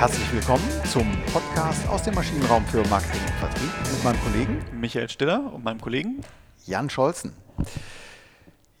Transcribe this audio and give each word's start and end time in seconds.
Herzlich 0.00 0.32
willkommen 0.32 0.64
zum 0.90 1.06
Podcast 1.30 1.86
aus 1.86 2.04
dem 2.04 2.14
Maschinenraum 2.14 2.64
für 2.64 2.82
Marketing 2.88 3.20
und 3.20 3.34
Vertrieb 3.34 3.70
mit 3.92 4.02
meinem 4.02 4.18
Kollegen 4.22 4.64
Michael 4.80 5.10
Stiller 5.10 5.52
und 5.52 5.62
meinem 5.62 5.78
Kollegen 5.78 6.22
Jan 6.64 6.88
Scholzen. 6.88 7.34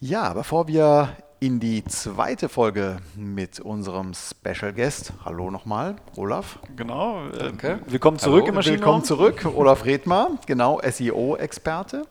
Ja, 0.00 0.32
bevor 0.32 0.66
wir 0.66 1.14
in 1.40 1.58
die 1.58 1.82
zweite 1.84 2.50
Folge 2.50 2.98
mit 3.16 3.60
unserem 3.60 4.12
Special 4.12 4.74
Guest. 4.74 5.14
Hallo 5.24 5.50
nochmal, 5.50 5.96
Olaf. 6.16 6.58
Genau, 6.76 7.28
äh, 7.28 7.38
Danke. 7.38 7.78
willkommen 7.86 8.18
zurück 8.18 8.42
Hallo, 8.42 8.48
im 8.48 8.54
Maschinenraum. 8.56 9.02
Willkommen 9.02 9.04
zurück, 9.04 9.46
Olaf 9.56 9.86
Redmar, 9.86 10.32
genau, 10.44 10.82
SEO-Experte. 10.82 12.02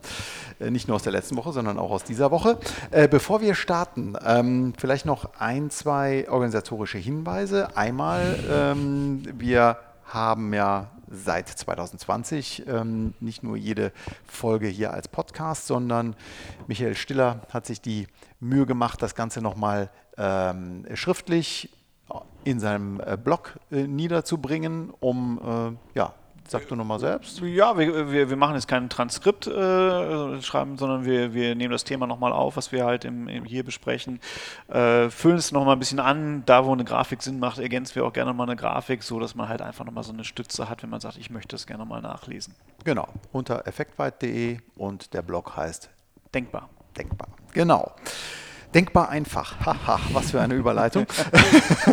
Äh, 0.59 0.71
nicht 0.71 0.87
nur 0.87 0.95
aus 0.95 1.03
der 1.03 1.11
letzten 1.11 1.37
Woche, 1.37 1.53
sondern 1.53 1.77
auch 1.77 1.91
aus 1.91 2.03
dieser 2.03 2.31
Woche. 2.31 2.57
Äh, 2.89 3.07
bevor 3.07 3.39
wir 3.39 3.53
starten, 3.53 4.15
ähm, 4.25 4.73
vielleicht 4.75 5.05
noch 5.05 5.29
ein, 5.37 5.69
zwei 5.69 6.27
organisatorische 6.27 6.97
Hinweise. 6.97 7.77
Einmal, 7.77 8.39
ähm, 8.51 9.21
wir 9.37 9.77
haben 10.05 10.55
ja 10.55 10.87
seit 11.11 11.49
2020 11.49 12.67
ähm, 12.67 13.13
nicht 13.19 13.43
nur 13.43 13.57
jede 13.57 13.91
Folge 14.25 14.67
hier 14.67 14.93
als 14.93 15.07
Podcast, 15.07 15.67
sondern 15.67 16.15
Michael 16.67 16.95
Stiller 16.95 17.41
hat 17.49 17.65
sich 17.65 17.81
die 17.81 18.07
Mühe 18.39 18.65
gemacht, 18.65 19.01
das 19.01 19.15
Ganze 19.15 19.41
nochmal 19.41 19.89
ähm, 20.17 20.85
schriftlich 20.93 21.69
in 22.43 22.59
seinem 22.59 22.99
äh, 22.99 23.17
Blog 23.17 23.59
äh, 23.71 23.87
niederzubringen, 23.87 24.91
um 24.99 25.77
äh, 25.93 25.97
ja, 25.97 26.13
Sag 26.49 26.67
du 26.67 26.75
nochmal 26.75 26.99
selbst. 26.99 27.41
Ja, 27.41 27.77
wir, 27.77 28.11
wir, 28.11 28.29
wir 28.31 28.35
machen 28.35 28.55
jetzt 28.55 28.67
kein 28.67 28.89
Transkript 28.89 29.45
äh, 29.45 30.41
schreiben, 30.41 30.79
sondern 30.79 31.05
wir, 31.05 31.35
wir 31.35 31.53
nehmen 31.53 31.71
das 31.71 31.83
Thema 31.83 32.07
nochmal 32.07 32.31
auf, 32.33 32.57
was 32.57 32.71
wir 32.71 32.85
halt 32.85 33.05
im, 33.05 33.27
im 33.27 33.45
hier 33.45 33.63
besprechen, 33.63 34.19
äh, 34.67 35.11
füllen 35.11 35.37
es 35.37 35.51
nochmal 35.51 35.75
ein 35.75 35.79
bisschen 35.79 35.99
an, 35.99 36.41
da 36.47 36.65
wo 36.65 36.73
eine 36.73 36.85
Grafik 36.85 37.21
Sinn 37.21 37.37
macht, 37.37 37.59
ergänzen 37.59 37.93
wir 37.93 38.03
auch 38.03 38.13
gerne 38.13 38.31
nochmal 38.31 38.47
eine 38.47 38.55
Grafik, 38.55 39.03
so 39.03 39.19
dass 39.19 39.35
man 39.35 39.47
halt 39.47 39.61
einfach 39.61 39.85
nochmal 39.85 40.03
so 40.03 40.11
eine 40.11 40.23
Stütze 40.23 40.69
hat, 40.69 40.81
wenn 40.81 40.89
man 40.89 41.01
sagt, 41.01 41.17
ich 41.17 41.29
möchte 41.29 41.49
das 41.49 41.67
gerne 41.67 41.83
nochmal 41.83 42.01
nachlesen. 42.01 42.55
Genau, 42.83 43.07
unter 43.31 43.67
effektweit.de 43.67 44.57
und 44.75 45.13
der 45.13 45.21
Blog 45.21 45.55
heißt 45.55 45.91
Denkbar. 46.33 46.69
Denkbar, 46.97 47.27
genau. 47.53 47.93
Denkbar 48.73 49.09
einfach. 49.09 49.59
Haha, 49.65 49.99
was 50.13 50.31
für 50.31 50.41
eine 50.41 50.55
Überleitung. 50.55 51.05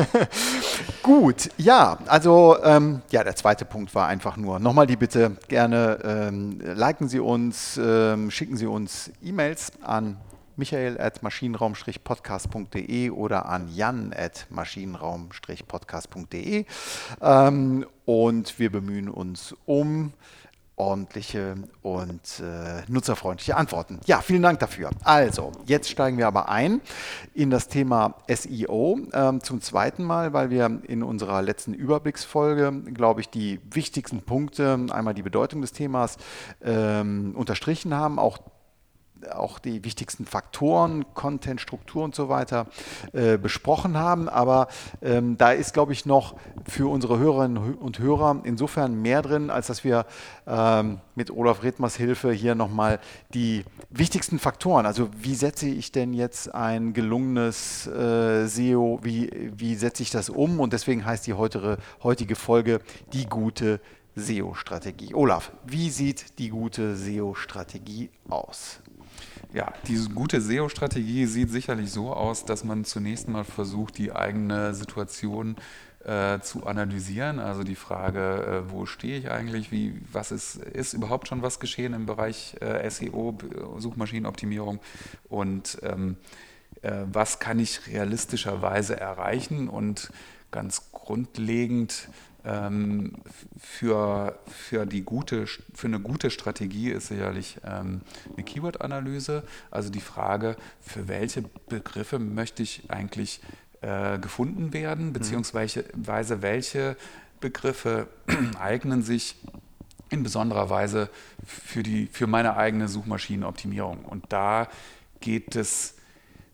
Gut, 1.03 1.51
ja, 1.57 1.99
also 2.07 2.57
ähm, 2.63 3.03
ja, 3.11 3.25
der 3.25 3.37
zweite 3.37 3.65
Punkt 3.65 3.95
war 3.95 4.09
einfach 4.09 4.37
nur 4.37 4.59
nochmal 4.59 4.87
die 4.87 4.97
Bitte, 4.97 5.37
gerne 5.49 5.99
ähm, 6.05 6.61
liken 6.61 7.09
Sie 7.09 7.21
uns, 7.21 7.81
ähm, 7.83 8.31
schicken 8.31 8.57
Sie 8.57 8.67
uns 8.67 9.11
E-Mails 9.23 9.73
an 9.83 10.19
michael 10.57 11.01
at 11.01 11.23
maschinenraum-podcast.de 11.23 13.11
oder 13.11 13.47
an 13.47 13.69
jan 13.75 14.13
at 14.15 14.47
maschinenraum-podcast.de 14.51 16.67
ähm, 17.21 17.87
und 18.05 18.59
wir 18.59 18.73
bemühen 18.73 19.09
uns 19.09 19.55
um 19.67 20.13
ordentliche 20.77 21.57
und 21.81 22.21
äh, 22.41 22.83
nutzerfreundliche 22.89 23.57
Antworten. 23.57 23.99
Ja, 24.05 24.21
vielen 24.21 24.43
Dank 24.43 24.61
dafür. 24.61 24.91
Also, 25.05 25.53
jetzt 25.65 25.89
steigen 25.91 26.19
wir 26.19 26.27
aber 26.27 26.51
ein 26.51 26.83
in 27.35 27.51
das 27.51 27.69
Thema 27.69 28.15
SEO 28.29 29.01
ähm, 29.13 29.43
zum 29.43 29.63
zweiten 29.63 30.05
Mal, 30.05 30.35
weil 30.35 30.51
wir 30.51 30.83
in 30.87 31.03
unserer 31.03 31.41
letzten 31.41 31.73
Überblicksfolge, 31.73 32.73
glaube 32.93 33.23
ich, 33.23 33.31
die 33.31 33.59
wichtigsten 33.71 34.21
Punkte, 34.21 34.79
einmal 34.91 35.15
die 35.15 35.23
Bedeutung 35.23 35.63
des 35.63 35.73
Themas 35.73 36.19
ähm, 36.63 37.35
unterstrichen 37.35 37.95
haben, 37.95 38.19
auch 38.19 38.39
auch 39.31 39.59
die 39.59 39.85
wichtigsten 39.85 40.27
Faktoren, 40.27 41.05
Content, 41.15 41.61
Struktur 41.61 42.05
und 42.05 42.15
so 42.15 42.29
weiter 42.29 42.67
äh, 43.13 43.39
besprochen 43.39 43.97
haben. 43.97 44.29
Aber 44.29 44.69
ähm, 45.03 45.37
da 45.37 45.53
ist, 45.53 45.75
glaube 45.75 45.93
ich, 45.93 46.07
noch 46.07 46.37
für 46.69 46.91
unsere 46.91 47.19
Hörerinnen 47.19 47.75
und 47.75 47.99
Hörer 47.99 48.41
insofern 48.45 49.01
mehr 49.01 49.23
drin, 49.23 49.51
als 49.51 49.67
dass 49.69 49.85
wir 49.85 50.07
ähm, 50.47 51.01
mit 51.15 51.31
Olaf 51.31 51.63
Redmers 51.63 51.97
Hilfe 51.97 52.33
hier 52.33 52.55
nochmal 52.55 52.99
die 53.35 53.65
wichtigsten 53.91 54.39
Faktoren, 54.39 54.87
also 54.87 55.09
wie 55.19 55.35
setze 55.35 55.69
ich 55.69 55.93
denn 55.93 56.13
jetzt 56.13 56.55
ein 56.55 56.93
gelungenes 56.93 57.87
äh, 57.87 58.47
SEO, 58.47 59.01
wie, 59.03 59.51
wie 59.57 59.75
setze 59.75 60.03
ich 60.03 60.11
das 60.11 60.29
um? 60.29 60.61
Und 60.61 60.73
deswegen 60.73 61.05
heißt 61.05 61.27
die 61.27 61.35
heutige, 61.35 61.79
heutige 62.03 62.37
Folge 62.37 62.81
die 63.13 63.27
gute 63.27 63.81
SEO-Strategie. 64.17 65.15
Olaf, 65.15 65.53
wie 65.67 65.91
sieht 65.91 66.39
die 66.39 66.49
gute 66.49 66.97
SEO-Strategie 66.97 68.11
aus? 68.29 68.81
Ja, 69.53 69.73
diese 69.87 70.11
gute 70.11 70.41
SEO-Strategie 70.41 71.27
sieht 71.27 71.51
sicherlich 71.51 71.91
so 71.91 72.13
aus, 72.13 72.45
dass 72.45 72.65
man 72.65 72.85
zunächst 72.85 73.29
mal 73.29 73.45
versucht, 73.45 73.97
die 73.99 74.13
eigene 74.13 74.75
Situation 74.75 75.57
äh, 76.05 76.41
zu 76.41 76.67
analysieren. 76.67 77.39
Also 77.39 77.63
die 77.63 77.75
Frage, 77.75 78.65
äh, 78.69 78.71
wo 78.71 78.87
stehe 78.87 79.19
ich 79.19 79.31
eigentlich, 79.31 79.73
wie, 79.73 80.01
was 80.13 80.31
ist, 80.31 80.57
ist 80.57 80.93
überhaupt 80.95 81.29
schon 81.29 81.43
was 81.43 81.61
geschehen 81.61 81.95
im 81.95 82.07
Bereich 82.07 82.57
äh, 82.61 82.89
SEO, 82.91 83.39
Suchmaschinenoptimierung? 83.79 84.81
Und 85.29 85.79
ähm, 85.83 86.17
äh, 86.83 87.05
was 87.13 87.39
kann 87.39 87.59
ich 87.59 87.87
realistischerweise 87.87 88.99
erreichen? 88.99 89.69
Und 89.69 90.11
ganz 90.51 90.93
grundlegend 90.93 92.09
für, 93.59 94.39
für, 94.47 94.87
die 94.87 95.03
gute, 95.03 95.47
für 95.47 95.87
eine 95.87 95.99
gute 95.99 96.31
Strategie 96.31 96.91
ist 96.91 97.09
sicherlich 97.09 97.59
ähm, 97.65 98.03
eine 98.33 98.45
Keyword-Analyse, 98.45 99.43
also 99.71 99.91
die 99.91 100.01
Frage, 100.01 100.57
für 100.81 101.09
welche 101.09 101.43
Begriffe 101.69 102.19
möchte 102.19 102.63
ich 102.63 102.85
eigentlich 102.89 103.41
äh, 103.81 104.19
gefunden 104.19 104.73
werden, 104.73 105.07
mhm. 105.07 105.13
beziehungsweise 105.13 105.85
welche 106.43 106.97
Begriffe 107.41 108.09
eignen 108.61 109.03
sich 109.03 109.37
in 110.11 110.23
besonderer 110.23 110.71
Weise 110.71 111.11
für, 111.45 111.83
die, 111.83 112.07
für 112.07 112.27
meine 112.27 112.57
eigene 112.57 112.89
Suchmaschinenoptimierung. 112.89 114.05
Und 114.05 114.25
da 114.29 114.69
geht 115.21 115.57
es 115.57 115.97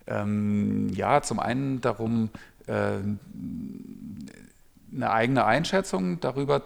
ähm, 0.07 0.89
ja 0.95 1.23
zum 1.23 1.39
einen 1.39 1.81
darum, 1.81 2.31
äh, 2.67 2.99
eine 4.95 5.11
eigene 5.11 5.45
Einschätzung 5.45 6.21
darüber 6.21 6.63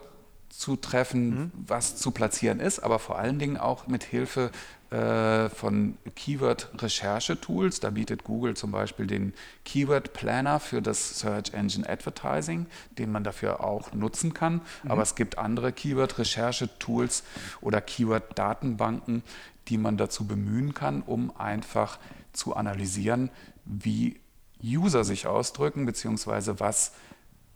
zu 0.49 0.77
treffen, 0.77 1.29
mhm. 1.29 1.53
was 1.55 1.97
zu 1.97 2.13
platzieren 2.13 2.61
ist, 2.61 2.79
aber 2.81 2.99
vor 2.99 3.19
allen 3.19 3.39
Dingen 3.39 3.57
auch 3.57 3.89
mit 3.89 4.05
Hilfe 4.05 4.51
äh, 4.91 5.49
von 5.49 5.99
Keyword-Recherche-Tools. 6.15 7.81
Da 7.81 7.91
bietet 7.91 8.25
Google 8.25 8.55
zum 8.55 8.71
Beispiel 8.71 9.07
den 9.07 9.35
Keyword 9.65 10.13
Planner 10.13 10.61
für 10.61 10.81
das 10.81 11.19
Search 11.19 11.53
Engine 11.53 11.89
Advertising, 11.89 12.67
den 12.97 13.11
man 13.11 13.25
dafür 13.25 13.65
auch 13.65 13.93
nutzen 13.93 14.33
kann. 14.33 14.63
Mhm. 14.85 14.91
Aber 14.91 15.03
es 15.03 15.15
gibt 15.17 15.39
andere 15.39 15.73
Keyword-Recherche-Tools 15.73 17.25
oder 17.61 17.81
Keyword-Datenbanken, 17.81 19.23
die 19.69 19.79
man 19.79 19.97
dazu 19.97 20.27
bemühen 20.27 20.73
kann, 20.73 21.03
um 21.03 21.37
einfach 21.37 21.99
zu 22.33 22.55
analysieren, 22.55 23.31
wie 23.65 24.21
User 24.63 25.05
sich 25.05 25.27
ausdrücken, 25.27 25.85
beziehungsweise 25.85 26.61
was 26.61 26.93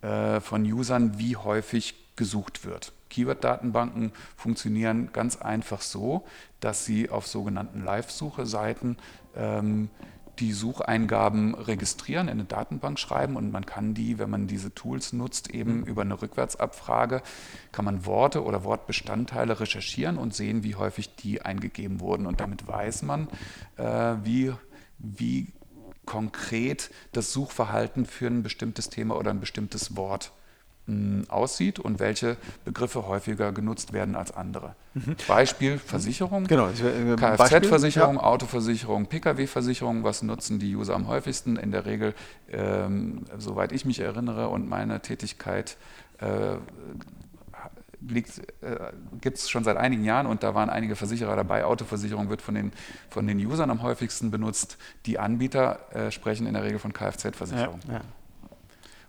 von 0.01 0.63
Usern, 0.63 1.19
wie 1.19 1.35
häufig 1.35 2.15
gesucht 2.15 2.65
wird. 2.65 2.93
Keyword-Datenbanken 3.09 4.11
funktionieren 4.35 5.11
ganz 5.13 5.35
einfach 5.35 5.81
so, 5.81 6.25
dass 6.59 6.85
sie 6.85 7.09
auf 7.09 7.27
sogenannten 7.27 7.83
Live-Suche-Seiten 7.83 8.97
ähm, 9.35 9.89
die 10.39 10.53
Sucheingaben 10.53 11.53
registrieren, 11.53 12.27
in 12.27 12.33
eine 12.33 12.45
Datenbank 12.45 12.97
schreiben 12.97 13.35
und 13.35 13.51
man 13.51 13.65
kann 13.65 13.93
die, 13.93 14.17
wenn 14.17 14.29
man 14.29 14.47
diese 14.47 14.73
Tools 14.73 15.13
nutzt, 15.13 15.51
eben 15.51 15.81
mhm. 15.81 15.83
über 15.83 16.01
eine 16.01 16.19
Rückwärtsabfrage, 16.19 17.21
kann 17.71 17.85
man 17.85 18.05
Worte 18.05 18.43
oder 18.43 18.63
Wortbestandteile 18.63 19.59
recherchieren 19.59 20.17
und 20.17 20.33
sehen, 20.33 20.63
wie 20.63 20.75
häufig 20.75 21.15
die 21.15 21.41
eingegeben 21.41 21.99
wurden. 21.99 22.25
Und 22.25 22.39
damit 22.39 22.67
weiß 22.67 23.03
man, 23.03 23.27
äh, 23.77 24.15
wie, 24.23 24.53
wie 24.97 25.47
konkret 26.05 26.91
das 27.11 27.31
Suchverhalten 27.31 28.05
für 28.05 28.27
ein 28.27 28.43
bestimmtes 28.43 28.89
Thema 28.89 29.17
oder 29.17 29.31
ein 29.31 29.39
bestimmtes 29.39 29.95
Wort 29.95 30.31
hm, 30.87 31.25
aussieht 31.29 31.79
und 31.79 31.99
welche 31.99 32.37
Begriffe 32.65 33.07
häufiger 33.07 33.51
genutzt 33.51 33.93
werden 33.93 34.15
als 34.15 34.35
andere. 34.35 34.75
Mhm. 34.95 35.15
Beispiel 35.27 35.77
Versicherung, 35.77 36.45
genau, 36.45 36.69
äh, 36.69 37.15
Kfz-Versicherung, 37.15 38.15
ja. 38.15 38.23
Autoversicherung, 38.23 39.05
Pkw-Versicherung, 39.05 40.03
was 40.03 40.23
nutzen 40.23 40.57
die 40.57 40.75
User 40.75 40.95
am 40.95 41.07
häufigsten? 41.07 41.55
In 41.55 41.71
der 41.71 41.85
Regel, 41.85 42.15
ähm, 42.49 43.25
soweit 43.37 43.71
ich 43.71 43.85
mich 43.85 43.99
erinnere 43.99 44.49
und 44.49 44.67
meine 44.67 45.01
Tätigkeit 45.01 45.77
äh, 46.17 46.55
äh, 48.09 48.91
gibt 49.21 49.37
es 49.37 49.49
schon 49.49 49.63
seit 49.63 49.77
einigen 49.77 50.03
Jahren 50.03 50.25
und 50.25 50.43
da 50.43 50.55
waren 50.55 50.69
einige 50.69 50.95
Versicherer 50.95 51.35
dabei. 51.35 51.65
Autoversicherung 51.65 52.29
wird 52.29 52.41
von 52.41 52.55
den, 52.55 52.71
von 53.09 53.27
den 53.27 53.37
Usern 53.45 53.69
am 53.69 53.81
häufigsten 53.81 54.31
benutzt. 54.31 54.77
Die 55.05 55.19
Anbieter 55.19 55.79
äh, 55.93 56.11
sprechen 56.11 56.47
in 56.47 56.53
der 56.53 56.63
Regel 56.63 56.79
von 56.79 56.93
Kfz-Versicherung. 56.93 57.79
Ja, 57.87 57.93
ja. 57.95 58.01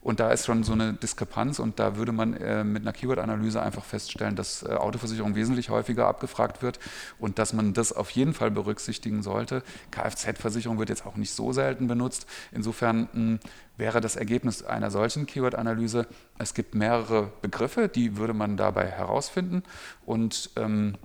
Und 0.03 0.19
da 0.19 0.33
ist 0.33 0.47
schon 0.47 0.65
so 0.65 0.73
eine 0.73 0.95
Diskrepanz 0.95 1.61
und 1.61 1.79
da 1.79 1.97
würde 1.97 2.11
man 2.11 2.35
äh, 2.35 2.65
mit 2.65 2.83
einer 2.83 2.93
Keyword-Analyse 2.93 3.63
einfach 3.63 3.85
feststellen, 3.85 4.35
dass 4.35 4.65
äh, 4.65 4.75
Autoversicherung 4.75 5.37
wesentlich 5.37 5.71
häufiger 5.71 6.09
abgefragt 6.09 6.61
wird 6.61 6.81
und 7.21 7.39
dass 7.39 7.53
man 7.53 7.73
das 7.73 7.93
auf 7.93 8.11
jeden 8.11 8.35
Fall 8.35 8.51
berücksichtigen 8.51 9.23
sollte. 9.23 9.63
Kfz-Versicherung 9.93 10.79
wird 10.81 10.89
jetzt 10.89 11.07
auch 11.07 11.17
nicht 11.17 11.31
so 11.31 11.53
selten 11.53 11.87
benutzt. 11.87 12.27
Insofern 12.51 13.09
mh, 13.13 13.39
wäre 13.77 14.01
das 14.01 14.17
Ergebnis 14.17 14.65
einer 14.65 14.91
solchen 14.91 15.27
Keyword-Analyse, 15.27 16.09
es 16.39 16.55
gibt 16.55 16.75
mehrere 16.75 17.31
Begriffe, 17.41 17.89
die 17.89 18.17
würde 18.17 18.35
man 18.35 18.57
dabei 18.57 18.87
herausfinden 18.87 19.63
und 20.05 20.51
ähm, 20.57 20.97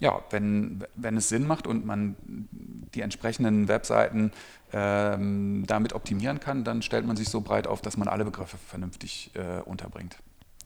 ja, 0.00 0.20
wenn, 0.30 0.84
wenn 0.96 1.16
es 1.16 1.28
Sinn 1.28 1.46
macht 1.46 1.66
und 1.66 1.86
man 1.86 2.16
die 2.94 3.00
entsprechenden 3.00 3.68
Webseiten 3.68 4.32
ähm, 4.72 5.64
damit 5.66 5.92
optimieren 5.92 6.40
kann, 6.40 6.64
dann 6.64 6.82
stellt 6.82 7.06
man 7.06 7.16
sich 7.16 7.28
so 7.28 7.40
breit 7.40 7.66
auf, 7.66 7.80
dass 7.80 7.96
man 7.96 8.08
alle 8.08 8.24
Begriffe 8.24 8.56
vernünftig 8.56 9.30
äh, 9.34 9.60
unterbringt. 9.62 10.16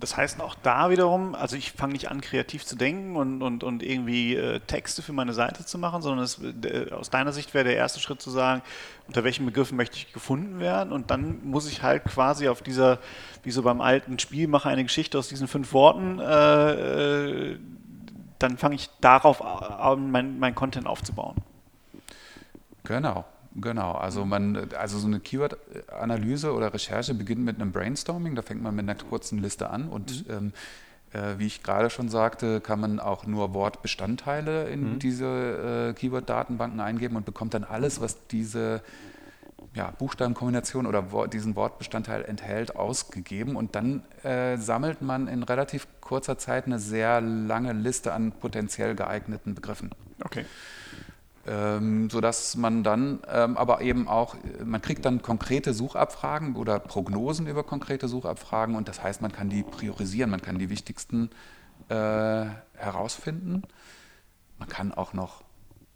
Das 0.01 0.17
heißt 0.17 0.41
auch 0.41 0.55
da 0.63 0.91
wiederum, 0.91 1.35
also 1.35 1.57
ich 1.57 1.73
fange 1.73 1.95
nicht 1.95 2.09
an, 2.09 2.21
kreativ 2.21 2.65
zu 2.65 2.77
denken 2.77 3.17
und, 3.17 3.43
und, 3.43 3.65
und 3.65 3.83
irgendwie 3.83 4.37
äh, 4.37 4.61
Texte 4.61 5.03
für 5.03 5.13
meine 5.13 5.33
Seite 5.33 5.67
zu 5.67 5.77
machen, 5.77 6.03
sondern 6.03 6.25
es, 6.25 6.41
äh, 6.41 6.93
aus 6.93 7.11
deiner 7.11 7.33
Sicht 7.33 7.53
wäre 7.53 7.65
der 7.65 7.75
erste 7.75 7.99
Schritt 7.99 8.23
zu 8.23 8.31
sagen, 8.31 8.63
unter 9.09 9.25
welchen 9.25 9.45
Begriffen 9.45 9.77
möchte 9.77 9.97
ich 9.97 10.13
gefunden 10.13 10.61
werden 10.61 10.93
und 10.93 11.11
dann 11.11 11.45
muss 11.45 11.69
ich 11.69 11.83
halt 11.83 12.05
quasi 12.05 12.49
auf 12.49 12.63
dieser, 12.63 13.01
wie 13.43 13.51
so 13.51 13.63
beim 13.63 13.81
alten 13.81 14.21
Spiel, 14.21 14.47
mache 14.47 14.69
eine 14.69 14.85
Geschichte 14.85 15.19
aus 15.19 15.29
diesen 15.29 15.49
fünf 15.49 15.73
Worten, 15.73 16.21
äh, 16.21 17.53
äh 17.53 17.59
dann 18.39 18.57
fange 18.57 18.77
ich 18.77 18.89
darauf 19.01 19.43
an, 19.43 20.13
mein, 20.13 20.39
mein 20.39 20.55
Content 20.55 20.87
aufzubauen. 20.87 21.43
Genau. 22.88 23.25
Genau, 23.55 23.93
also 23.93 24.25
man, 24.25 24.69
also 24.79 24.99
so 24.99 25.06
eine 25.06 25.20
Keyword-Analyse 25.20 26.52
oder 26.52 26.73
Recherche 26.73 27.14
beginnt 27.14 27.44
mit 27.44 27.61
einem 27.61 27.73
Brainstorming, 27.73 28.35
da 28.35 28.43
fängt 28.43 28.62
man 28.62 28.75
mit 28.75 28.88
einer 28.88 28.94
kurzen 28.94 29.38
Liste 29.38 29.70
an 29.70 29.88
und 29.88 30.29
mhm. 30.29 30.35
ähm, 30.35 30.52
äh, 31.12 31.38
wie 31.38 31.46
ich 31.46 31.62
gerade 31.62 31.90
schon 31.90 32.08
sagte, 32.08 32.61
kann 32.61 32.79
man 32.79 33.00
auch 33.00 33.26
nur 33.26 33.55
Wortbestandteile 33.55 34.69
in 34.69 34.94
mhm. 34.94 34.99
diese 34.99 35.26
äh, 35.90 35.93
Keyword-Datenbanken 35.94 36.79
eingeben 36.79 37.17
und 37.17 37.25
bekommt 37.25 37.55
dann 37.55 37.64
alles, 37.64 38.00
was 38.00 38.26
diese 38.29 38.82
ja, 39.75 39.93
Buchstabenkombination 39.99 40.87
oder 40.87 41.11
Wort, 41.11 41.32
diesen 41.32 41.56
Wortbestandteil 41.56 42.25
enthält, 42.26 42.76
ausgegeben 42.76 43.56
und 43.56 43.75
dann 43.75 44.02
äh, 44.23 44.56
sammelt 44.58 45.02
man 45.02 45.26
in 45.26 45.43
relativ 45.43 45.87
kurzer 46.00 46.38
Zeit 46.38 46.67
eine 46.67 46.79
sehr 46.79 47.20
lange 47.20 47.73
Liste 47.73 48.12
an 48.12 48.32
potenziell 48.32 48.94
geeigneten 48.94 49.55
Begriffen. 49.55 49.90
Okay 50.23 50.44
ähm, 51.49 52.11
sodass 52.11 52.56
man 52.56 52.83
dann 52.83 53.21
ähm, 53.29 53.56
aber 53.56 53.81
eben 53.81 54.06
auch, 54.06 54.37
man 54.65 54.83
kriegt 54.83 55.05
dann 55.05 55.23
konkrete 55.23 55.73
Suchabfragen 55.73 56.56
oder 56.56 56.79
Prognosen 56.79 57.47
über 57.47 57.65
konkrete 57.65 58.09
Suchabfragen 58.09 58.77
und 58.77 58.89
das 58.89 59.03
heißt, 59.03 59.23
man 59.23 59.33
kann 59.33 59.49
die 59.49 59.62
priorisieren, 59.62 60.31
man 60.31 60.43
kann 60.43 60.59
die 60.59 60.69
wichtigsten 60.69 61.31
äh, 61.89 62.45
herausfinden. 62.75 63.62
Man 64.59 64.69
kann 64.69 64.93
auch 64.93 65.12
noch 65.12 65.43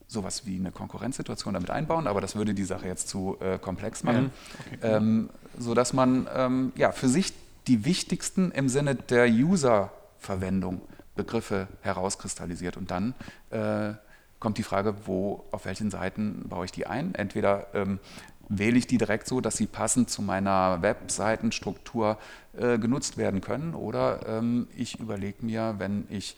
sowas 0.07 0.47
wie 0.47 0.57
eine 0.57 0.71
Konkurrenzsituation 0.71 1.55
damit 1.55 1.71
einbauen, 1.71 2.07
aber 2.07 2.21
das 2.21 2.37
würde 2.37 2.55
die 2.55 2.65
Sache 2.65 2.87
jetzt 2.87 3.09
zu 3.09 3.37
äh, 3.41 3.59
komplex 3.59 4.05
machen, 4.05 4.25
mhm. 4.25 4.31
okay. 4.77 4.79
ähm, 4.83 5.31
sodass 5.59 5.93
man 5.93 6.29
ähm, 6.35 6.73
ja, 6.77 6.93
für 6.93 7.09
sich 7.09 7.33
die 7.67 7.85
wichtigsten 7.85 8.53
im 8.53 8.69
Sinne 8.69 8.95
der 8.95 9.27
User-Verwendung 9.27 10.83
Begriffe 11.15 11.69
herauskristallisiert 11.83 12.77
und 12.77 12.91
dann 12.91 13.15
äh, 13.51 13.93
kommt 14.43 14.59
die 14.59 14.65
Frage, 14.65 14.95
wo, 15.05 15.45
auf 15.53 15.67
welchen 15.67 15.93
Seiten 15.93 16.49
baue 16.49 16.65
ich 16.65 16.73
die 16.73 16.89
ein? 16.89 17.15
Entweder 17.15 17.69
ähm, 17.75 18.01
wähle 18.49 18.77
ich 18.77 18.89
die 18.89 18.99
direkt 18.99 19.29
so, 19.29 19.41
dass 19.41 19.57
sie 19.57 19.69
passend 19.69 20.11
zu 20.11 20.21
meiner 20.21 20.83
Webseitenstruktur 20.83 22.19
äh, 22.59 22.77
genutzt 22.77 23.17
werden 23.19 23.41
können, 23.41 23.77
oder 23.77 24.27
ähm, 24.27 24.67
ich 24.77 24.99
überlege 24.99 25.47
mir, 25.47 25.77
wenn 25.79 26.09
ich 26.11 26.37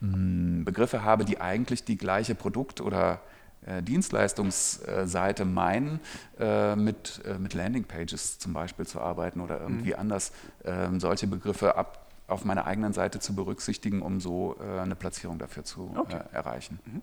mh, 0.00 0.12
hm, 0.12 0.64
Begriffe 0.64 1.04
habe, 1.04 1.24
die 1.24 1.40
eigentlich 1.40 1.84
die 1.84 1.96
gleiche 1.96 2.34
Produkt- 2.34 2.80
oder 2.80 3.20
äh, 3.66 3.84
Dienstleistungsseite 3.84 5.44
meinen, 5.44 6.00
äh, 6.40 6.74
mit, 6.74 7.22
äh, 7.24 7.38
mit 7.38 7.54
Landingpages 7.54 8.40
zum 8.40 8.52
Beispiel 8.52 8.84
zu 8.84 9.00
arbeiten 9.00 9.40
oder 9.40 9.60
irgendwie 9.60 9.92
mhm. 9.92 10.00
anders 10.00 10.32
ähm, 10.64 10.98
solche 10.98 11.28
Begriffe 11.28 11.76
ab, 11.76 12.03
auf 12.26 12.44
meiner 12.44 12.66
eigenen 12.66 12.92
Seite 12.92 13.20
zu 13.20 13.34
berücksichtigen, 13.34 14.00
um 14.00 14.20
so 14.20 14.56
äh, 14.60 14.80
eine 14.80 14.94
Platzierung 14.94 15.38
dafür 15.38 15.64
zu 15.64 15.94
okay. 15.96 16.16
äh, 16.16 16.34
erreichen. 16.34 16.80
Mhm. 16.86 17.02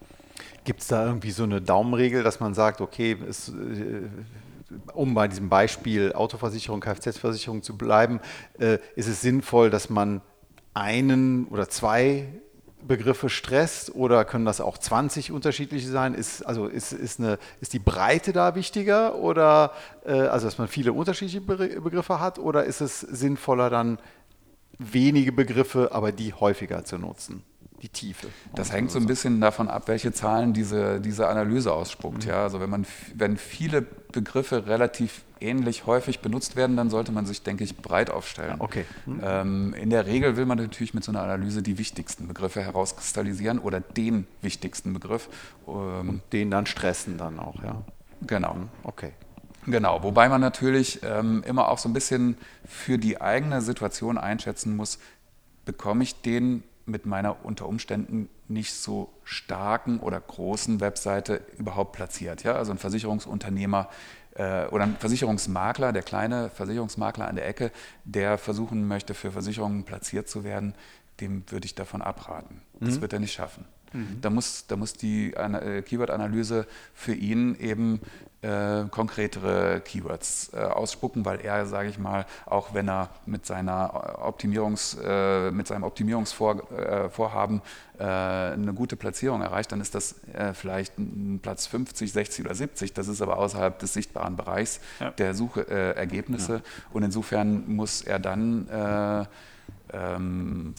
Gibt 0.63 0.81
es 0.81 0.87
da 0.87 1.05
irgendwie 1.05 1.31
so 1.31 1.43
eine 1.43 1.61
Daumenregel, 1.61 2.23
dass 2.23 2.39
man 2.39 2.53
sagt, 2.53 2.81
okay, 2.81 3.17
es, 3.29 3.49
äh, 3.49 4.09
um 4.93 5.13
bei 5.13 5.27
diesem 5.27 5.49
Beispiel 5.49 6.13
Autoversicherung, 6.13 6.79
Kfz-Versicherung 6.79 7.61
zu 7.61 7.77
bleiben, 7.77 8.19
äh, 8.59 8.79
ist 8.95 9.07
es 9.07 9.21
sinnvoll, 9.21 9.69
dass 9.69 9.89
man 9.89 10.21
einen 10.73 11.45
oder 11.47 11.69
zwei 11.69 12.27
Begriffe 12.87 13.29
stresst 13.29 13.93
oder 13.93 14.25
können 14.25 14.45
das 14.45 14.59
auch 14.59 14.77
20 14.77 15.31
unterschiedliche 15.31 15.87
sein? 15.87 16.13
Ist, 16.15 16.41
also 16.43 16.65
ist, 16.65 16.93
ist, 16.93 17.19
eine, 17.19 17.37
ist 17.59 17.73
die 17.73 17.79
Breite 17.79 18.33
da 18.33 18.55
wichtiger 18.55 19.15
oder 19.15 19.73
äh, 20.05 20.13
also 20.13 20.47
dass 20.47 20.57
man 20.57 20.67
viele 20.67 20.93
unterschiedliche 20.93 21.41
Begriffe 21.41 22.19
hat 22.19 22.39
oder 22.39 22.63
ist 22.63 22.81
es 22.81 23.01
sinnvoller 23.01 23.69
dann 23.69 23.99
wenige 24.81 25.31
Begriffe, 25.31 25.89
aber 25.91 26.11
die 26.11 26.33
häufiger 26.33 26.83
zu 26.83 26.97
nutzen. 26.97 27.43
Die 27.81 27.89
Tiefe. 27.89 28.27
Das 28.53 28.71
hängt 28.71 28.91
so 28.91 28.99
ein 28.99 29.07
bisschen 29.07 29.41
davon 29.41 29.67
ab, 29.67 29.87
welche 29.87 30.13
Zahlen 30.13 30.53
diese, 30.53 31.01
diese 31.01 31.27
Analyse 31.27 31.73
ausspuckt. 31.73 32.25
Mhm. 32.25 32.29
Ja, 32.29 32.43
also 32.43 32.59
wenn, 32.59 32.69
man, 32.69 32.85
wenn 33.15 33.37
viele 33.37 33.81
Begriffe 33.81 34.67
relativ 34.67 35.23
ähnlich 35.39 35.87
häufig 35.87 36.19
benutzt 36.19 36.55
werden, 36.55 36.77
dann 36.77 36.91
sollte 36.91 37.11
man 37.11 37.25
sich, 37.25 37.41
denke 37.41 37.63
ich, 37.63 37.77
breit 37.77 38.11
aufstellen. 38.11 38.57
Okay. 38.59 38.85
Mhm. 39.07 39.21
Ähm, 39.23 39.73
in 39.73 39.89
der 39.89 40.05
Regel 40.05 40.37
will 40.37 40.45
man 40.45 40.59
natürlich 40.59 40.93
mit 40.93 41.03
so 41.03 41.11
einer 41.11 41.23
Analyse 41.23 41.63
die 41.63 41.79
wichtigsten 41.79 42.27
Begriffe 42.27 42.61
herauskristallisieren 42.61 43.57
oder 43.57 43.79
den 43.79 44.27
wichtigsten 44.43 44.93
Begriff. 44.93 45.27
Ähm, 45.67 46.09
Und 46.09 46.21
den 46.33 46.51
dann 46.51 46.67
stressen 46.67 47.17
dann 47.17 47.39
auch, 47.39 47.63
ja. 47.63 47.81
Genau. 48.27 48.53
Mhm. 48.53 48.69
Okay. 48.83 49.13
Genau, 49.67 50.01
wobei 50.03 50.27
man 50.27 50.41
natürlich 50.41 51.01
ähm, 51.03 51.43
immer 51.45 51.69
auch 51.69 51.77
so 51.77 51.87
ein 51.87 51.93
bisschen 51.93 52.37
für 52.65 52.97
die 52.97 53.21
eigene 53.21 53.61
Situation 53.61 54.17
einschätzen 54.17 54.75
muss, 54.75 54.97
bekomme 55.65 56.03
ich 56.03 56.21
den 56.21 56.63
mit 56.85 57.05
meiner 57.05 57.45
unter 57.45 57.67
Umständen 57.67 58.29
nicht 58.47 58.73
so 58.73 59.13
starken 59.23 59.99
oder 59.99 60.19
großen 60.19 60.79
Webseite 60.79 61.41
überhaupt 61.57 61.93
platziert. 61.93 62.43
Ja? 62.43 62.53
Also 62.53 62.71
ein 62.71 62.79
Versicherungsunternehmer 62.79 63.87
äh, 64.35 64.65
oder 64.67 64.83
ein 64.83 64.97
Versicherungsmakler, 64.97 65.93
der 65.93 66.03
kleine 66.03 66.49
Versicherungsmakler 66.49 67.27
an 67.27 67.35
der 67.35 67.47
Ecke, 67.47 67.71
der 68.03 68.37
versuchen 68.37 68.87
möchte, 68.87 69.13
für 69.13 69.31
Versicherungen 69.31 69.83
platziert 69.83 70.27
zu 70.27 70.43
werden, 70.43 70.73
dem 71.19 71.43
würde 71.49 71.65
ich 71.65 71.75
davon 71.75 72.01
abraten. 72.01 72.61
Das 72.79 72.95
mhm. 72.95 73.01
wird 73.01 73.13
er 73.13 73.19
nicht 73.19 73.33
schaffen. 73.33 73.65
Mhm. 73.93 74.19
Da, 74.21 74.29
muss, 74.29 74.65
da 74.67 74.75
muss 74.75 74.93
die 74.93 75.33
äh, 75.33 75.81
Keyword-Analyse 75.81 76.65
für 76.93 77.13
ihn 77.13 77.55
eben 77.55 78.01
äh, 78.41 78.85
konkretere 78.89 79.81
Keywords 79.81 80.49
äh, 80.53 80.57
ausspucken, 80.57 81.25
weil 81.25 81.41
er, 81.41 81.67
sage 81.67 81.89
ich 81.89 81.99
mal, 81.99 82.25
auch 82.47 82.73
wenn 82.73 82.89
er 82.89 83.09
mit, 83.27 83.45
seiner 83.45 84.19
Optimierungs, 84.25 84.97
äh, 85.03 85.51
mit 85.51 85.67
seinem 85.67 85.83
Optimierungsvorhaben 85.83 87.61
äh, 87.99 88.03
äh, 88.03 88.53
eine 88.53 88.73
gute 88.73 88.95
Platzierung 88.95 89.41
erreicht, 89.41 89.71
dann 89.71 89.79
ist 89.79 89.93
das 89.93 90.15
vielleicht 90.53 90.97
ein 90.97 91.39
Platz 91.41 91.67
50, 91.67 92.11
60 92.11 92.45
oder 92.45 92.55
70. 92.55 92.93
Das 92.93 93.07
ist 93.07 93.21
aber 93.21 93.37
außerhalb 93.37 93.77
des 93.77 93.93
sichtbaren 93.93 94.35
Bereichs 94.35 94.79
ja. 94.99 95.11
der 95.11 95.35
Suchergebnisse. 95.35 96.53
Ja. 96.53 96.61
Und 96.93 97.03
insofern 97.03 97.71
muss 97.75 98.01
er 98.01 98.17
dann 98.17 99.27
ähm, 99.93 100.73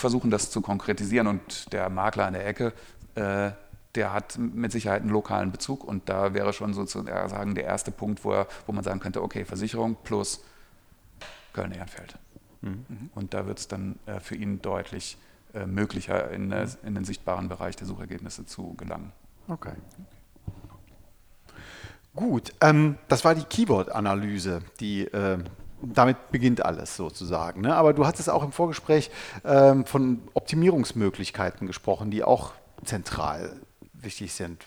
versuchen, 0.00 0.30
das 0.30 0.50
zu 0.50 0.60
konkretisieren. 0.60 1.26
Und 1.26 1.72
der 1.72 1.88
Makler 1.90 2.26
an 2.26 2.34
der 2.34 2.46
Ecke, 2.46 2.72
äh, 3.14 3.50
der 3.94 4.12
hat 4.12 4.38
mit 4.38 4.72
Sicherheit 4.72 5.02
einen 5.02 5.10
lokalen 5.10 5.52
Bezug. 5.52 5.84
Und 5.84 6.08
da 6.08 6.34
wäre 6.34 6.52
schon 6.52 6.74
sozusagen 6.74 7.54
der 7.54 7.64
erste 7.64 7.90
Punkt, 7.90 8.24
wo, 8.24 8.32
er, 8.32 8.46
wo 8.66 8.72
man 8.72 8.84
sagen 8.84 9.00
könnte, 9.00 9.22
okay, 9.22 9.44
Versicherung 9.44 9.96
plus 10.02 10.42
Köln-Ehrenfeld. 11.52 12.18
Mhm. 12.62 13.10
Und 13.14 13.34
da 13.34 13.46
wird 13.46 13.58
es 13.58 13.68
dann 13.68 13.98
äh, 14.06 14.20
für 14.20 14.36
ihn 14.36 14.62
deutlich 14.62 15.16
äh, 15.54 15.66
möglicher, 15.66 16.30
in, 16.30 16.48
mhm. 16.48 16.68
in, 16.84 16.94
den 16.94 17.04
sichtbaren 17.04 17.48
Bereich 17.48 17.76
der 17.76 17.86
Suchergebnisse 17.86 18.46
zu 18.46 18.74
gelangen. 18.74 19.12
Okay. 19.48 19.72
Gut, 22.14 22.52
ähm, 22.60 22.98
das 23.08 23.24
war 23.24 23.34
die 23.34 23.44
Keyword-Analyse, 23.44 24.62
die 24.80 25.04
äh, 25.04 25.38
damit 25.82 26.30
beginnt 26.30 26.64
alles 26.64 26.96
sozusagen. 26.96 27.60
Ne? 27.60 27.74
Aber 27.74 27.92
du 27.92 28.06
hattest 28.06 28.30
auch 28.30 28.42
im 28.42 28.52
Vorgespräch 28.52 29.10
ähm, 29.44 29.84
von 29.86 30.22
Optimierungsmöglichkeiten 30.34 31.66
gesprochen, 31.66 32.10
die 32.10 32.22
auch 32.24 32.52
zentral 32.84 33.60
wichtig 34.02 34.32
sind. 34.32 34.64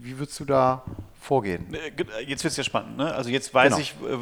Wie 0.00 0.18
würdest 0.18 0.38
du 0.40 0.44
da 0.44 0.84
vorgehen? 1.20 1.72
Äh, 1.74 2.22
jetzt 2.26 2.44
wird 2.44 2.52
es 2.52 2.56
ja 2.56 2.64
spannend. 2.64 2.96
Ne? 2.96 3.14
Also 3.14 3.30
jetzt 3.30 3.54
weiß 3.54 3.76
genau. 3.76 3.80
ich, 3.80 3.92
äh, 3.92 4.18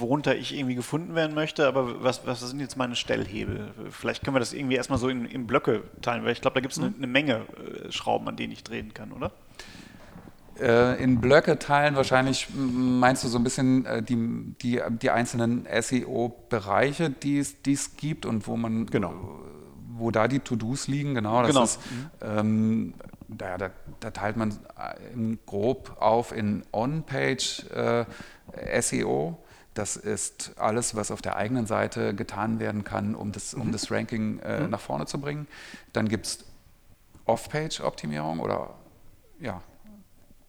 worunter 0.00 0.34
ich 0.36 0.56
irgendwie 0.56 0.74
gefunden 0.74 1.14
werden 1.14 1.34
möchte, 1.34 1.66
aber 1.66 2.02
was, 2.02 2.26
was 2.26 2.40
sind 2.40 2.60
jetzt 2.60 2.76
meine 2.76 2.96
Stellhebel? 2.96 3.72
Vielleicht 3.90 4.24
können 4.24 4.34
wir 4.34 4.40
das 4.40 4.52
irgendwie 4.52 4.76
erstmal 4.76 4.98
so 4.98 5.08
in, 5.08 5.26
in 5.26 5.46
Blöcke 5.46 5.84
teilen, 6.02 6.24
weil 6.24 6.32
ich 6.32 6.40
glaube, 6.40 6.54
da 6.54 6.60
gibt 6.60 6.72
es 6.72 6.78
eine, 6.78 6.90
mhm. 6.90 6.96
eine 6.98 7.06
Menge 7.06 7.34
äh, 7.34 7.92
Schrauben, 7.92 8.28
an 8.28 8.36
denen 8.36 8.52
ich 8.52 8.64
drehen 8.64 8.94
kann, 8.94 9.12
oder? 9.12 9.32
Äh, 10.60 11.02
in 11.02 11.20
Blöcke 11.20 11.58
teilen 11.58 11.94
wahrscheinlich 11.94 12.48
meinst 12.54 13.22
du 13.24 13.28
so 13.28 13.38
ein 13.38 13.44
bisschen 13.44 13.86
äh, 13.86 14.02
die, 14.02 14.54
die, 14.60 14.80
die 15.00 15.10
einzelnen 15.10 15.66
SEO-Bereiche, 15.80 17.10
die 17.10 17.38
es 17.38 17.96
gibt 17.96 18.26
und 18.26 18.46
wo 18.46 18.56
man 18.56 18.86
genau. 18.86 19.12
wo 19.94 20.10
da 20.10 20.26
die 20.26 20.40
To-Dos 20.40 20.88
liegen, 20.88 21.14
genau. 21.14 21.42
Das 21.42 21.50
genau. 21.50 21.64
ist, 21.64 21.80
ähm, 22.22 22.94
da, 23.28 23.58
da, 23.58 23.70
da, 24.00 24.10
teilt 24.10 24.36
man 24.36 24.56
im 25.12 25.38
grob 25.46 25.96
auf 26.00 26.32
in 26.32 26.64
On-Page 26.72 27.66
äh, 27.70 28.04
SEO. 28.80 29.38
Das 29.74 29.96
ist 29.96 30.54
alles, 30.56 30.96
was 30.96 31.12
auf 31.12 31.22
der 31.22 31.36
eigenen 31.36 31.66
Seite 31.66 32.14
getan 32.14 32.58
werden 32.58 32.82
kann, 32.82 33.14
um 33.14 33.30
das, 33.30 33.54
um 33.54 33.68
mhm. 33.68 33.72
das 33.72 33.90
Ranking 33.92 34.40
äh, 34.40 34.62
mhm. 34.62 34.70
nach 34.70 34.80
vorne 34.80 35.06
zu 35.06 35.20
bringen. 35.20 35.46
Dann 35.92 36.08
gibt 36.08 36.26
es 36.26 36.44
Off-Page-Optimierung 37.26 38.40
oder 38.40 38.74
ja, 39.38 39.60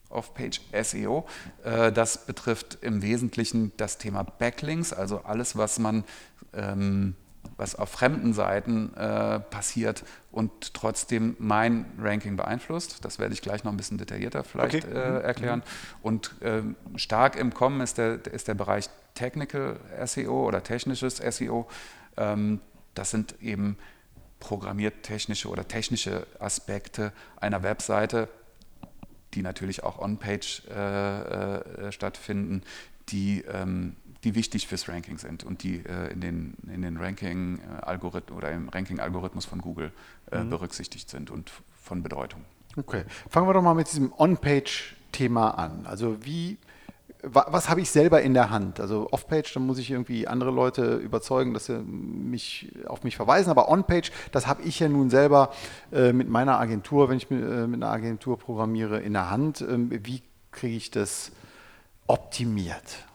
Off-Page 0.09 0.61
SEO. 0.83 1.25
Äh, 1.63 1.91
das 1.91 2.25
betrifft 2.25 2.79
im 2.81 3.01
Wesentlichen 3.01 3.71
das 3.77 3.97
Thema 3.97 4.23
Backlinks, 4.23 4.93
also 4.93 5.21
alles, 5.23 5.57
was 5.57 5.79
man 5.79 6.03
ähm, 6.53 7.15
was 7.57 7.75
auf 7.75 7.89
fremden 7.89 8.33
Seiten 8.33 8.93
äh, 8.95 9.39
passiert 9.39 10.03
und 10.31 10.73
trotzdem 10.73 11.35
mein 11.39 11.85
Ranking 11.99 12.37
beeinflusst. 12.37 13.03
Das 13.03 13.19
werde 13.19 13.33
ich 13.33 13.41
gleich 13.41 13.63
noch 13.63 13.71
ein 13.71 13.77
bisschen 13.77 13.97
detaillierter 13.97 14.43
vielleicht 14.43 14.85
okay. 14.85 14.95
äh, 14.95 15.09
mhm. 15.09 15.21
erklären. 15.21 15.63
Und 16.01 16.41
äh, 16.41 16.61
stark 16.95 17.35
im 17.35 17.53
Kommen 17.53 17.81
ist 17.81 17.97
der, 17.97 18.25
ist 18.25 18.47
der 18.47 18.53
Bereich 18.53 18.89
Technical 19.13 19.77
SEO 20.05 20.47
oder 20.47 20.63
technisches 20.63 21.17
SEO. 21.17 21.67
Ähm, 22.15 22.61
das 22.95 23.11
sind 23.11 23.35
eben 23.41 23.77
programmiertechnische 24.39 25.49
oder 25.49 25.67
technische 25.67 26.25
Aspekte 26.39 27.11
einer 27.41 27.61
Webseite, 27.61 28.29
die 29.33 29.41
natürlich 29.41 29.83
auch 29.83 29.99
on-page 29.99 30.63
äh, 30.69 31.57
äh, 31.57 31.91
stattfinden, 31.91 32.63
die, 33.09 33.43
ähm, 33.51 33.95
die 34.23 34.35
wichtig 34.35 34.67
fürs 34.67 34.87
Ranking 34.87 35.17
sind 35.17 35.43
und 35.43 35.63
die 35.63 35.77
äh, 35.85 36.11
in 36.11 36.21
den, 36.21 36.53
in 36.71 36.81
den 36.81 36.97
Ranking-Algorithmen 36.97 38.37
oder 38.37 38.51
im 38.51 38.69
Ranking-Algorithmus 38.69 39.45
von 39.45 39.61
Google 39.61 39.91
äh, 40.31 40.39
mhm. 40.39 40.49
berücksichtigt 40.49 41.09
sind 41.09 41.31
und 41.31 41.51
von 41.81 42.03
Bedeutung. 42.03 42.45
Okay, 42.75 43.03
fangen 43.29 43.47
wir 43.47 43.53
doch 43.53 43.61
mal 43.61 43.73
mit 43.73 43.87
diesem 43.87 44.13
On-Page-Thema 44.17 45.51
an. 45.51 45.85
Also 45.85 46.23
wie 46.23 46.57
was 47.21 47.69
habe 47.69 47.81
ich 47.81 47.91
selber 47.91 48.21
in 48.21 48.33
der 48.33 48.49
Hand? 48.49 48.79
Also 48.79 49.09
Off-Page, 49.11 49.53
dann 49.53 49.65
muss 49.65 49.77
ich 49.77 49.91
irgendwie 49.91 50.27
andere 50.27 50.51
Leute 50.51 50.95
überzeugen, 50.95 51.53
dass 51.53 51.65
sie 51.65 51.79
mich 51.79 52.71
auf 52.87 53.03
mich 53.03 53.17
verweisen. 53.17 53.49
Aber 53.49 53.69
On-Page, 53.69 54.11
das 54.31 54.47
habe 54.47 54.63
ich 54.63 54.79
ja 54.79 54.87
nun 54.87 55.09
selber 55.09 55.51
äh, 55.91 56.13
mit 56.13 56.29
meiner 56.29 56.59
Agentur, 56.59 57.09
wenn 57.09 57.17
ich 57.17 57.29
mit, 57.29 57.43
äh, 57.43 57.67
mit 57.67 57.83
einer 57.83 57.91
Agentur 57.91 58.39
programmiere, 58.39 58.99
in 58.99 59.13
der 59.13 59.29
Hand. 59.29 59.61
Ähm, 59.61 59.89
wie 60.03 60.21
kriege 60.51 60.77
ich 60.77 60.91
das 60.91 61.31
optimiert? 62.07 63.05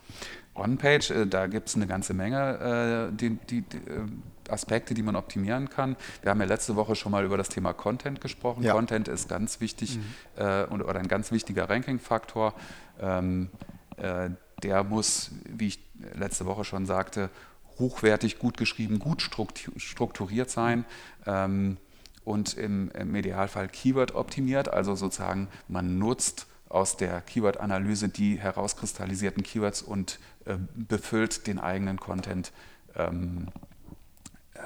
On-Page, 0.54 1.11
äh, 1.11 1.26
da 1.26 1.46
gibt 1.46 1.68
es 1.68 1.76
eine 1.76 1.87
ganze 1.87 2.12
Menge 2.12 3.11
äh, 3.11 3.16
die, 3.16 3.38
die, 3.49 3.62
die, 3.62 3.76
äh, 3.78 4.50
Aspekte, 4.50 4.92
die 4.92 5.02
man 5.02 5.16
optimieren 5.16 5.70
kann. 5.70 5.96
Wir 6.20 6.30
haben 6.30 6.40
ja 6.40 6.46
letzte 6.46 6.76
Woche 6.76 6.94
schon 6.94 7.12
mal 7.12 7.25
über 7.25 7.38
das 7.38 7.49
Thema 7.49 7.73
Content 7.73 8.20
gesprochen. 8.20 8.62
Ja. 8.62 8.75
Content 8.75 9.08
ist 9.08 9.30
ganz 9.30 9.62
wichtig 9.62 9.96
mhm. 9.96 10.04
äh, 10.37 10.64
und, 10.64 10.82
oder 10.82 10.99
ein 11.00 11.08
ganz 11.08 11.32
wichtiger 11.32 11.70
Ranking-Faktor. 11.70 12.52
Ähm, 13.00 13.49
äh, 13.61 13.73
der 13.96 14.84
muss, 14.84 15.30
wie 15.44 15.68
ich 15.68 15.78
letzte 16.14 16.46
Woche 16.46 16.64
schon 16.64 16.86
sagte, 16.86 17.30
hochwertig, 17.78 18.38
gut 18.38 18.56
geschrieben, 18.56 18.98
gut 18.98 19.22
strukturiert 19.22 20.50
sein 20.50 20.84
ähm, 21.26 21.76
und 22.24 22.54
im, 22.54 22.90
im 22.92 23.14
Idealfall 23.14 23.68
Keyword 23.68 24.14
optimiert, 24.14 24.68
also 24.68 24.94
sozusagen 24.94 25.48
man 25.68 25.98
nutzt 25.98 26.46
aus 26.68 26.96
der 26.96 27.20
Keyword-Analyse 27.20 28.08
die 28.08 28.38
herauskristallisierten 28.38 29.42
Keywords 29.42 29.82
und 29.82 30.18
äh, 30.44 30.56
befüllt 30.74 31.46
den 31.46 31.58
eigenen 31.58 32.00
Content 32.00 32.52
ähm, 32.96 33.48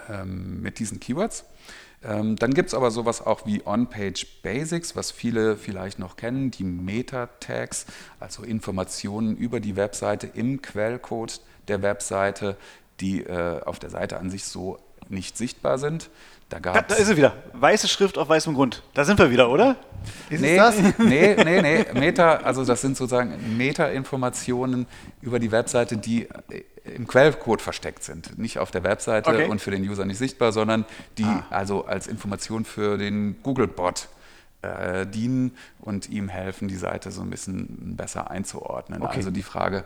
ähm, 0.08 0.62
mit 0.62 0.78
diesen 0.78 1.00
Keywords. 1.00 1.44
Ähm, 2.05 2.37
dann 2.37 2.55
gibt 2.55 2.69
es 2.69 2.75
aber 2.75 2.90
sowas 2.90 3.26
auch 3.26 3.45
wie 3.45 3.62
On-Page 3.67 4.43
Basics, 4.43 4.95
was 4.95 5.11
viele 5.11 5.57
vielleicht 5.57 5.99
noch 5.99 6.17
kennen, 6.17 6.50
die 6.50 6.64
Meta-Tags, 6.64 7.87
also 8.21 8.45
Informationen 8.45 9.37
über 9.37 9.59
die 9.61 9.76
Webseite 9.76 10.28
im 10.28 10.62
Quellcode 10.62 11.40
der 11.67 11.83
Webseite, 11.83 12.57
die 13.00 13.23
äh, 13.23 13.62
auf 13.62 13.78
der 13.78 13.90
Seite 13.90 14.19
an 14.19 14.31
sich 14.31 14.45
so 14.45 14.78
nicht 15.09 15.37
sichtbar 15.37 15.78
sind. 15.78 16.11
Da, 16.49 16.61
da, 16.61 16.81
da, 16.81 16.95
ist 16.95 17.09
sie 17.09 17.17
wieder. 17.17 17.35
Weiße 17.52 17.88
Schrift 17.88 18.17
auf 18.17 18.28
weißem 18.28 18.55
Grund. 18.55 18.83
Da 18.95 19.05
sind 19.05 19.19
wir 19.19 19.31
wieder, 19.31 19.50
oder? 19.50 19.76
Ist 20.31 20.40
nee, 20.40 20.57
das? 20.57 20.76
Nee, 20.99 21.37
nee, 21.45 21.61
nee. 21.61 21.85
Meta, 21.93 22.37
also 22.37 22.64
das 22.64 22.81
sind 22.81 22.97
sozusagen 22.97 23.57
Meta-Informationen 23.59 24.87
über 25.21 25.40
die 25.40 25.52
Webseite, 25.52 25.99
die 25.99 26.23
äh, 26.23 26.64
im 26.90 27.07
Quellcode 27.07 27.62
versteckt 27.62 28.02
sind. 28.02 28.38
Nicht 28.38 28.59
auf 28.59 28.71
der 28.71 28.85
Webseite 28.85 29.30
okay. 29.30 29.47
und 29.47 29.61
für 29.61 29.71
den 29.71 29.88
User 29.88 30.04
nicht 30.04 30.18
sichtbar, 30.18 30.52
sondern 30.52 30.85
die 31.16 31.25
ah. 31.25 31.47
also 31.50 31.85
als 31.87 32.07
Information 32.07 32.64
für 32.64 32.99
den 32.99 33.42
Google-Bot 33.42 34.09
äh, 34.62 35.07
dienen 35.07 35.52
und 35.80 36.09
ihm 36.09 36.28
helfen, 36.28 36.68
die 36.68 36.76
Seite 36.76 37.11
so 37.11 37.23
ein 37.23 37.30
bisschen 37.30 37.97
besser 37.97 38.30
einzuordnen. 38.30 39.02
Okay. 39.02 39.16
Also 39.16 39.30
die 39.30 39.42
Frage, 39.42 39.85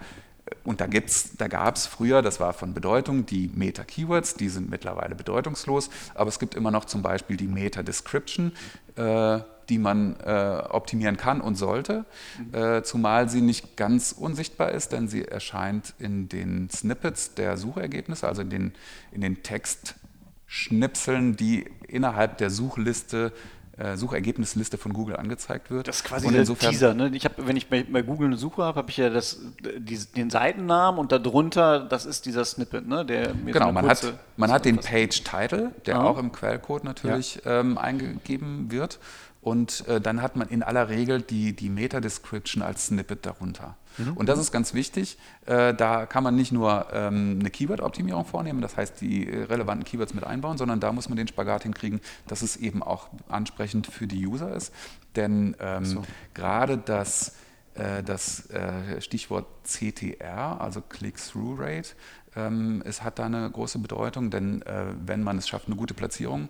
und 0.64 0.80
da, 0.80 0.86
da 0.86 1.48
gab 1.48 1.76
es 1.76 1.86
früher, 1.86 2.22
das 2.22 2.40
war 2.40 2.52
von 2.52 2.74
Bedeutung, 2.74 3.26
die 3.26 3.50
Meta-Keywords, 3.54 4.34
die 4.34 4.48
sind 4.48 4.70
mittlerweile 4.70 5.14
bedeutungslos, 5.14 5.90
aber 6.14 6.28
es 6.28 6.38
gibt 6.38 6.54
immer 6.54 6.70
noch 6.70 6.84
zum 6.84 7.02
Beispiel 7.02 7.36
die 7.36 7.48
Meta-Description, 7.48 8.52
äh, 8.96 9.40
die 9.68 9.78
man 9.78 10.16
äh, 10.20 10.62
optimieren 10.68 11.16
kann 11.16 11.40
und 11.40 11.54
sollte, 11.56 12.04
mhm. 12.38 12.54
äh, 12.54 12.82
zumal 12.82 13.28
sie 13.28 13.40
nicht 13.40 13.76
ganz 13.76 14.12
unsichtbar 14.12 14.72
ist, 14.72 14.92
denn 14.92 15.08
sie 15.08 15.24
erscheint 15.24 15.94
in 15.98 16.28
den 16.28 16.70
Snippets 16.70 17.34
der 17.34 17.56
Suchergebnisse, 17.56 18.26
also 18.26 18.42
in 18.42 18.50
den, 18.50 18.72
in 19.12 19.20
den 19.20 19.42
Textschnipseln, 19.42 21.36
die 21.36 21.66
innerhalb 21.88 22.38
der 22.38 22.50
Suchliste 22.50 23.32
äh, 23.78 23.96
Suchergebnisliste 23.96 24.76
von 24.76 24.92
Google 24.92 25.16
angezeigt 25.16 25.70
wird. 25.70 25.88
Das 25.88 25.96
ist 25.96 26.04
quasi 26.04 26.26
und 26.26 26.34
der 26.34 26.44
Teaser. 26.44 26.92
Ne? 26.92 27.10
Ich 27.14 27.24
hab, 27.24 27.32
wenn 27.46 27.56
ich 27.56 27.68
bei, 27.68 27.82
bei, 27.82 28.02
Google 28.02 28.26
eine 28.26 28.36
Suche 28.36 28.62
habe, 28.62 28.76
habe 28.76 28.90
ich 28.90 28.98
ja 28.98 29.08
das, 29.08 29.40
die, 29.60 29.98
den 30.14 30.28
Seitennamen 30.28 31.00
und 31.00 31.10
darunter, 31.10 31.80
das 31.80 32.04
ist 32.04 32.26
dieser 32.26 32.44
Snippet. 32.44 32.86
Ne? 32.86 33.06
Der 33.06 33.32
genau, 33.32 33.68
so 33.68 33.72
man, 33.72 33.88
hat, 33.88 34.14
man 34.36 34.52
hat 34.52 34.66
den 34.66 34.78
Page-Title, 34.78 35.72
der 35.86 35.96
ah. 35.96 36.04
auch 36.04 36.18
im 36.18 36.32
Quellcode 36.32 36.84
natürlich 36.84 37.40
ja. 37.44 37.60
ähm, 37.60 37.78
eingegeben 37.78 38.70
wird. 38.70 38.98
Und 39.42 39.86
äh, 39.88 40.00
dann 40.00 40.22
hat 40.22 40.36
man 40.36 40.48
in 40.48 40.62
aller 40.62 40.88
Regel 40.88 41.20
die, 41.20 41.52
die 41.54 41.68
Meta-Description 41.68 42.62
als 42.62 42.86
Snippet 42.86 43.26
darunter. 43.26 43.76
Mhm. 43.98 44.16
Und 44.16 44.28
das 44.28 44.38
ist 44.38 44.52
ganz 44.52 44.72
wichtig. 44.72 45.18
Äh, 45.46 45.74
da 45.74 46.06
kann 46.06 46.22
man 46.22 46.36
nicht 46.36 46.52
nur 46.52 46.86
ähm, 46.92 47.38
eine 47.40 47.50
Keyword-Optimierung 47.50 48.24
vornehmen, 48.24 48.60
das 48.60 48.76
heißt 48.76 49.00
die 49.00 49.28
äh, 49.28 49.42
relevanten 49.42 49.84
Keywords 49.84 50.14
mit 50.14 50.22
einbauen, 50.22 50.58
sondern 50.58 50.78
da 50.78 50.92
muss 50.92 51.08
man 51.08 51.16
den 51.16 51.26
Spagat 51.26 51.64
hinkriegen, 51.64 52.00
dass 52.28 52.42
es 52.42 52.56
eben 52.56 52.84
auch 52.84 53.08
ansprechend 53.28 53.88
für 53.88 54.06
die 54.06 54.24
User 54.24 54.54
ist. 54.54 54.72
Denn 55.16 55.56
ähm, 55.58 55.84
so. 55.84 56.02
gerade 56.34 56.78
das, 56.78 57.34
äh, 57.74 58.04
das 58.04 58.48
äh, 58.50 59.00
Stichwort 59.00 59.46
CTR, 59.64 60.60
also 60.60 60.80
Click-Through-Rate, 60.82 61.90
ähm, 62.36 62.80
es 62.86 63.02
hat 63.02 63.18
da 63.18 63.26
eine 63.26 63.50
große 63.50 63.80
Bedeutung, 63.80 64.30
denn 64.30 64.62
äh, 64.62 64.84
wenn 65.04 65.24
man 65.24 65.38
es 65.38 65.48
schafft, 65.48 65.66
eine 65.66 65.74
gute 65.74 65.94
Platzierung 65.94 66.48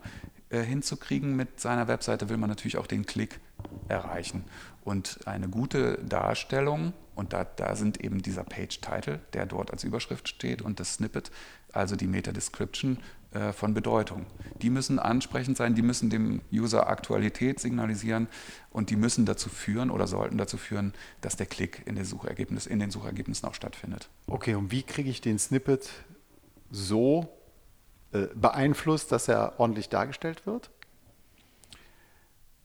hinzukriegen 0.60 1.34
mit 1.34 1.60
seiner 1.60 1.88
Webseite, 1.88 2.28
will 2.28 2.36
man 2.36 2.50
natürlich 2.50 2.76
auch 2.76 2.86
den 2.86 3.06
Klick 3.06 3.40
erreichen. 3.88 4.44
Und 4.84 5.20
eine 5.26 5.48
gute 5.48 5.98
Darstellung, 5.98 6.92
und 7.14 7.32
da, 7.32 7.44
da 7.44 7.76
sind 7.76 8.02
eben 8.02 8.22
dieser 8.22 8.44
Page-Title, 8.44 9.20
der 9.32 9.46
dort 9.46 9.70
als 9.70 9.84
Überschrift 9.84 10.28
steht, 10.28 10.62
und 10.62 10.80
das 10.80 10.94
Snippet, 10.94 11.30
also 11.72 11.96
die 11.96 12.06
Meta-Description, 12.06 12.98
äh, 13.32 13.52
von 13.52 13.72
Bedeutung. 13.72 14.26
Die 14.60 14.68
müssen 14.68 14.98
ansprechend 14.98 15.56
sein, 15.56 15.74
die 15.74 15.80
müssen 15.80 16.10
dem 16.10 16.42
User 16.52 16.88
Aktualität 16.88 17.60
signalisieren 17.60 18.28
und 18.70 18.90
die 18.90 18.96
müssen 18.96 19.24
dazu 19.24 19.48
führen 19.48 19.90
oder 19.90 20.06
sollten 20.06 20.36
dazu 20.36 20.58
führen, 20.58 20.92
dass 21.22 21.36
der 21.36 21.46
Klick 21.46 21.82
in, 21.86 22.02
Suchergebnis, 22.04 22.66
in 22.66 22.78
den 22.78 22.90
Suchergebnissen 22.90 23.48
auch 23.48 23.54
stattfindet. 23.54 24.10
Okay, 24.26 24.54
und 24.54 24.70
wie 24.70 24.82
kriege 24.82 25.08
ich 25.08 25.22
den 25.22 25.38
Snippet 25.38 25.88
so 26.70 27.22
äh, 27.22 27.41
beeinflusst, 28.34 29.10
dass 29.10 29.28
er 29.28 29.54
ordentlich 29.58 29.88
dargestellt 29.88 30.46
wird? 30.46 30.70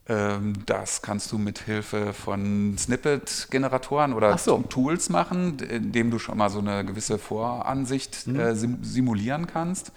Ähm, 0.10 0.54
das 0.66 1.02
kannst 1.02 1.32
du 1.32 1.38
mit 1.38 1.60
Hilfe 1.60 2.14
von 2.14 2.78
Snippet-Generatoren 2.78 4.14
oder 4.14 4.38
so. 4.38 4.58
Tools 4.60 5.10
machen, 5.10 5.60
indem 5.60 6.12
du 6.12 6.20
schon 6.20 6.38
mal 6.38 6.50
so 6.50 6.60
eine 6.60 6.86
gewisse 6.86 7.18
Voransicht 7.18 8.28
mhm. 8.28 8.40
äh, 8.40 8.56
simulieren 8.56 9.48
kannst. 9.48 9.92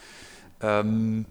Ähm, 0.60 1.26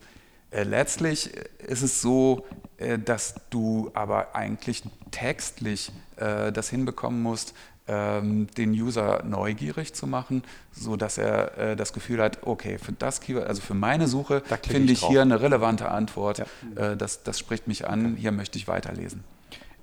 äh, 0.52 0.64
letztlich 0.64 1.36
ist 1.68 1.82
es 1.82 2.02
so, 2.02 2.46
äh, 2.78 2.98
dass 2.98 3.36
du 3.50 3.92
aber 3.94 4.34
eigentlich 4.36 4.84
textlich 5.12 5.92
äh, 6.16 6.52
das 6.54 6.70
hinbekommen 6.70 7.22
musst, 7.22 7.54
den 7.90 8.72
User 8.72 9.24
neugierig 9.24 9.94
zu 9.94 10.08
machen, 10.08 10.44
sodass 10.72 11.18
er 11.18 11.58
äh, 11.58 11.76
das 11.76 11.94
Gefühl 11.94 12.22
hat, 12.22 12.40
okay, 12.44 12.78
für 12.78 12.92
das 12.92 13.22
Keyword, 13.22 13.48
also 13.48 13.62
für 13.62 13.74
meine 13.74 14.08
Suche 14.08 14.44
finde 14.68 14.94
ich, 14.94 15.02
ich 15.02 15.08
hier 15.08 15.22
eine 15.22 15.42
relevante 15.42 15.90
Antwort. 15.90 16.40
Ja. 16.40 16.92
Äh, 16.92 16.98
das, 16.98 17.24
das 17.24 17.40
spricht 17.40 17.68
mich 17.68 17.88
an, 17.88 18.16
hier 18.16 18.32
möchte 18.32 18.58
ich 18.58 18.68
weiterlesen. 18.68 19.24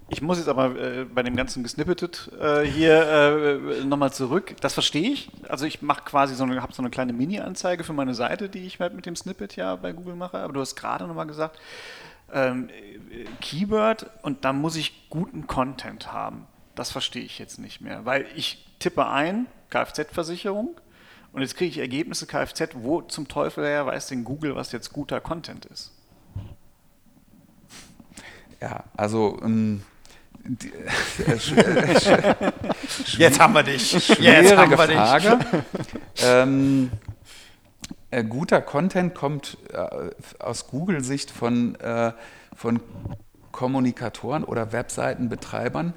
Ich 0.08 0.22
muss 0.22 0.38
jetzt 0.38 0.48
aber 0.48 0.76
äh, 0.76 1.04
bei 1.04 1.24
dem 1.24 1.34
ganzen 1.34 1.64
gesnippetet 1.64 2.30
äh, 2.40 2.62
hier 2.62 3.02
äh, 3.02 3.84
nochmal 3.84 4.12
zurück. 4.12 4.54
Das 4.60 4.72
verstehe 4.72 5.10
ich. 5.10 5.30
Also 5.48 5.66
ich 5.66 5.82
mache 5.82 6.04
quasi 6.04 6.36
so 6.36 6.44
eine, 6.44 6.62
habe 6.62 6.72
so 6.72 6.80
eine 6.80 6.90
kleine 6.90 7.12
Mini-Anzeige 7.12 7.82
für 7.82 7.92
meine 7.92 8.14
Seite, 8.14 8.48
die 8.48 8.66
ich 8.66 8.78
halt 8.78 8.94
mit 8.94 9.04
dem 9.06 9.16
Snippet 9.16 9.56
ja 9.56 9.74
bei 9.74 9.92
Google 9.92 10.14
mache. 10.14 10.38
Aber 10.38 10.52
du 10.52 10.60
hast 10.60 10.76
gerade 10.76 11.08
nochmal 11.08 11.26
gesagt, 11.26 11.58
ähm, 12.32 12.68
Keyword 13.40 14.06
und 14.22 14.44
da 14.44 14.52
muss 14.52 14.76
ich 14.76 15.08
guten 15.10 15.48
Content 15.48 16.12
haben. 16.12 16.46
Das 16.76 16.92
verstehe 16.92 17.24
ich 17.24 17.40
jetzt 17.40 17.58
nicht 17.58 17.80
mehr, 17.80 18.04
weil 18.04 18.26
ich 18.36 18.64
tippe 18.78 19.06
ein 19.08 19.46
Kfz-Versicherung 19.70 20.78
und 21.32 21.42
jetzt 21.42 21.56
kriege 21.56 21.70
ich 21.70 21.78
Ergebnisse 21.78 22.26
Kfz. 22.26 22.74
Wo 22.74 23.02
zum 23.02 23.26
Teufel 23.28 23.64
her 23.64 23.84
weiß 23.86 24.06
denn 24.08 24.24
Google, 24.24 24.54
was 24.54 24.72
jetzt 24.72 24.92
guter 24.92 25.20
Content 25.20 25.66
ist? 25.66 25.92
Ja, 28.60 28.84
also 28.96 29.38
ähm, 29.42 29.82
die, 30.44 30.72
äh, 30.72 30.82
Jetzt 33.18 33.40
haben 33.40 33.54
wir 33.54 33.62
dich. 33.62 33.92
Jetzt 33.92 34.56
haben 34.56 34.70
wir 34.70 34.78
Frage. 34.78 35.38
ähm, 36.22 36.90
äh, 38.10 38.24
guter 38.24 38.62
Content 38.62 39.14
kommt 39.14 39.58
äh, 39.72 40.10
aus 40.38 40.68
Google-Sicht 40.68 41.30
von, 41.30 41.74
äh, 41.76 42.12
von 42.54 42.80
Kommunikatoren 43.52 44.44
oder 44.44 44.72
Webseitenbetreibern, 44.72 45.94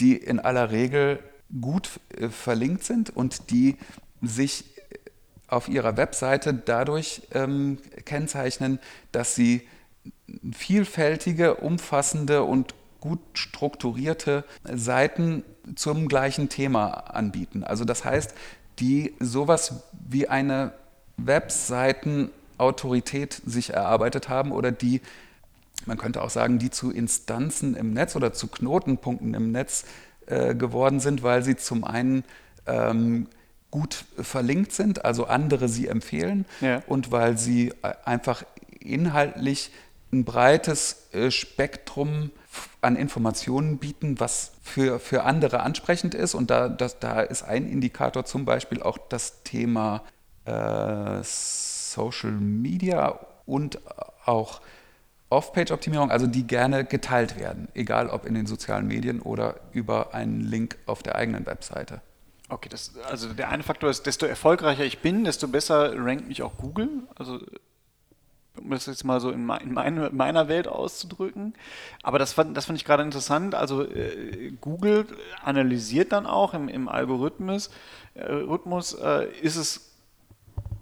die 0.00 0.16
in 0.16 0.40
aller 0.40 0.70
Regel 0.70 1.20
gut 1.60 2.00
äh, 2.16 2.28
verlinkt 2.28 2.84
sind 2.84 3.10
und 3.10 3.50
die 3.50 3.76
sich 4.22 4.64
auf 5.48 5.68
ihrer 5.68 5.96
Webseite 5.96 6.54
dadurch 6.54 7.22
ähm, 7.32 7.78
kennzeichnen, 8.04 8.78
dass 9.12 9.34
sie 9.34 9.66
vielfältige, 10.52 11.56
umfassende 11.56 12.44
und 12.44 12.74
gut 13.00 13.18
strukturierte 13.34 14.44
Seiten 14.64 15.44
zum 15.74 16.06
gleichen 16.08 16.48
Thema 16.48 17.10
anbieten. 17.10 17.64
Also 17.64 17.84
das 17.84 18.04
heißt, 18.04 18.32
die 18.78 19.16
sowas 19.18 19.82
wie 20.08 20.28
eine 20.28 20.72
Webseitenautorität 21.16 23.42
sich 23.44 23.70
erarbeitet 23.70 24.28
haben 24.28 24.52
oder 24.52 24.70
die, 24.70 25.00
man 25.86 25.98
könnte 25.98 26.22
auch 26.22 26.30
sagen, 26.30 26.58
die 26.58 26.70
zu 26.70 26.90
Instanzen 26.90 27.74
im 27.74 27.92
Netz 27.92 28.16
oder 28.16 28.32
zu 28.32 28.48
Knotenpunkten 28.48 29.34
im 29.34 29.52
Netz 29.52 29.84
äh, 30.26 30.54
geworden 30.54 31.00
sind, 31.00 31.22
weil 31.22 31.42
sie 31.42 31.56
zum 31.56 31.84
einen 31.84 32.24
ähm, 32.66 33.28
gut 33.70 34.04
verlinkt 34.18 34.72
sind, 34.72 35.04
also 35.04 35.26
andere 35.26 35.68
sie 35.68 35.88
empfehlen 35.88 36.44
ja. 36.60 36.82
und 36.86 37.12
weil 37.12 37.38
sie 37.38 37.72
äh, 37.82 37.94
einfach 38.04 38.44
inhaltlich 38.80 39.70
ein 40.12 40.24
breites 40.24 41.08
äh, 41.12 41.30
Spektrum 41.30 42.30
an 42.80 42.96
Informationen 42.96 43.78
bieten, 43.78 44.18
was 44.18 44.52
für, 44.62 44.98
für 44.98 45.22
andere 45.22 45.60
ansprechend 45.60 46.14
ist. 46.14 46.34
Und 46.34 46.50
da, 46.50 46.68
das, 46.68 46.98
da 46.98 47.20
ist 47.20 47.42
ein 47.42 47.68
Indikator 47.68 48.24
zum 48.24 48.44
Beispiel 48.44 48.82
auch 48.82 48.98
das 48.98 49.42
Thema 49.44 50.02
äh, 50.46 51.22
Social 51.22 52.32
Media 52.32 53.18
und 53.46 53.78
auch 54.24 54.60
Off-Page-Optimierung, 55.30 56.10
also 56.10 56.26
die 56.26 56.46
gerne 56.46 56.84
geteilt 56.84 57.38
werden, 57.38 57.68
egal 57.74 58.10
ob 58.10 58.26
in 58.26 58.34
den 58.34 58.46
sozialen 58.46 58.86
Medien 58.86 59.20
oder 59.20 59.60
über 59.72 60.12
einen 60.14 60.40
Link 60.40 60.76
auf 60.86 61.02
der 61.02 61.14
eigenen 61.14 61.46
Webseite. 61.46 62.00
Okay, 62.48 62.68
das, 62.68 62.92
also 63.08 63.32
der 63.32 63.48
eine 63.48 63.62
Faktor 63.62 63.90
ist, 63.90 64.06
desto 64.06 64.26
erfolgreicher 64.26 64.84
ich 64.84 64.98
bin, 64.98 65.22
desto 65.22 65.46
besser 65.46 65.92
rankt 65.96 66.26
mich 66.26 66.42
auch 66.42 66.56
Google. 66.56 66.88
Also 67.14 67.38
um 68.60 68.70
das 68.70 68.86
jetzt 68.86 69.04
mal 69.04 69.20
so 69.20 69.30
in, 69.30 69.48
in 69.48 69.72
meine, 69.72 70.10
meiner 70.10 70.48
Welt 70.48 70.68
auszudrücken. 70.68 71.54
Aber 72.02 72.18
das 72.18 72.32
fand, 72.32 72.56
das 72.56 72.66
fand 72.66 72.78
ich 72.78 72.84
gerade 72.84 73.02
interessant. 73.02 73.54
Also 73.54 73.84
äh, 73.84 74.52
Google 74.60 75.06
analysiert 75.42 76.12
dann 76.12 76.26
auch 76.26 76.54
im, 76.54 76.68
im 76.68 76.88
Algorithmus, 76.88 77.70
äh, 78.14 78.24
Rhythmus, 78.24 78.94
äh, 78.94 79.28
ist 79.40 79.56
es 79.56 79.89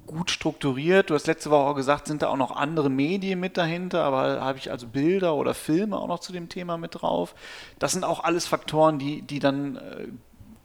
gut 0.08 0.30
strukturiert. 0.30 1.10
Du 1.10 1.14
hast 1.14 1.26
letzte 1.26 1.50
Woche 1.50 1.70
auch 1.70 1.74
gesagt, 1.74 2.06
sind 2.06 2.22
da 2.22 2.28
auch 2.28 2.36
noch 2.36 2.56
andere 2.56 2.90
Medien 2.90 3.38
mit 3.38 3.56
dahinter, 3.56 4.02
aber 4.02 4.40
habe 4.40 4.58
ich 4.58 4.70
also 4.70 4.88
Bilder 4.88 5.34
oder 5.34 5.54
Filme 5.54 5.96
auch 5.96 6.08
noch 6.08 6.18
zu 6.18 6.32
dem 6.32 6.48
Thema 6.48 6.76
mit 6.76 7.00
drauf. 7.00 7.34
Das 7.78 7.92
sind 7.92 8.04
auch 8.04 8.24
alles 8.24 8.46
Faktoren, 8.46 8.98
die, 8.98 9.22
die 9.22 9.38
dann 9.38 9.76
äh, 9.76 10.08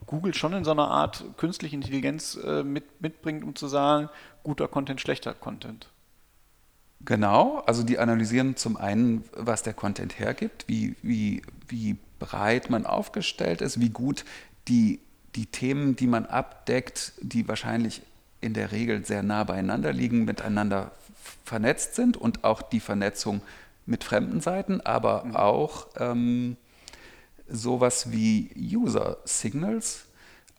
Google 0.08 0.34
schon 0.34 0.54
in 0.54 0.64
so 0.64 0.72
einer 0.72 0.90
Art 0.90 1.24
künstliche 1.38 1.76
Intelligenz 1.76 2.36
äh, 2.44 2.64
mit, 2.64 3.02
mitbringt, 3.02 3.44
um 3.44 3.56
zu 3.56 3.68
sagen, 3.68 4.10
guter 4.44 4.68
Content, 4.68 5.02
schlechter 5.02 5.34
Content. 5.34 5.90
Genau, 7.06 7.62
also 7.66 7.84
die 7.84 8.00
analysieren 8.00 8.56
zum 8.56 8.78
einen, 8.78 9.26
was 9.36 9.62
der 9.62 9.74
Content 9.74 10.20
hergibt, 10.20 10.66
wie, 10.68 10.96
wie, 11.02 11.42
wie 11.68 11.98
breit 12.20 12.70
man 12.70 12.86
aufgestellt 12.86 13.62
ist, 13.62 13.82
wie 13.82 13.90
gut 13.90 14.24
die, 14.70 15.02
die 15.36 15.48
Themen, 15.48 15.98
die 15.98 16.08
man 16.08 16.26
abdeckt, 16.26 17.14
die 17.20 17.48
wahrscheinlich 17.48 18.04
in 18.44 18.54
der 18.54 18.72
Regel 18.72 19.06
sehr 19.06 19.24
nah 19.24 19.44
beieinander 19.44 19.94
liegen, 19.94 20.26
miteinander 20.26 20.92
vernetzt 21.46 21.96
sind 21.96 22.18
und 22.18 22.44
auch 22.44 22.62
die 22.62 22.80
Vernetzung 22.80 23.42
mit 23.86 24.04
fremden 24.04 24.42
Seiten, 24.42 24.82
aber 24.82 25.26
mhm. 25.26 25.36
auch 25.36 25.88
ähm, 25.98 26.58
sowas 27.50 28.12
wie 28.12 28.50
User 28.56 29.18
Signals, 29.26 30.06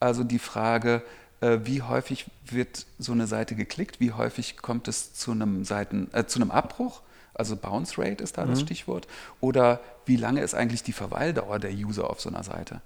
also 0.01 0.25
die 0.25 0.39
Frage, 0.39 1.03
äh, 1.41 1.61
wie 1.65 1.83
häufig 1.83 2.27
wird 2.47 2.87
so 2.99 3.13
eine 3.13 3.27
Seite 3.27 3.55
geklickt, 3.55 4.01
wie 4.01 4.13
häufig 4.13 4.59
kommt 4.59 4.89
es 4.89 5.15
zu 5.15 5.33
einem, 5.33 5.65
Seiten, 5.65 6.09
äh, 6.13 6.27
zu 6.27 6.41
einem 6.41 6.51
Abbruch, 6.51 7.01
also 7.33 7.57
Bounce 7.57 7.99
Rate 7.99 8.23
ist 8.23 8.39
da 8.39 8.45
mhm. 8.45 8.51
das 8.51 8.61
Stichwort, 8.61 9.09
oder 9.41 9.81
wie 10.07 10.17
lange 10.17 10.43
ist 10.43 10.55
eigentlich 10.55 10.83
die 10.83 10.93
Verweildauer 10.93 11.59
der 11.59 11.73
User 11.73 12.11
auf 12.11 12.21
so 12.21 12.29
einer 12.29 12.45
Seite. 12.45 12.81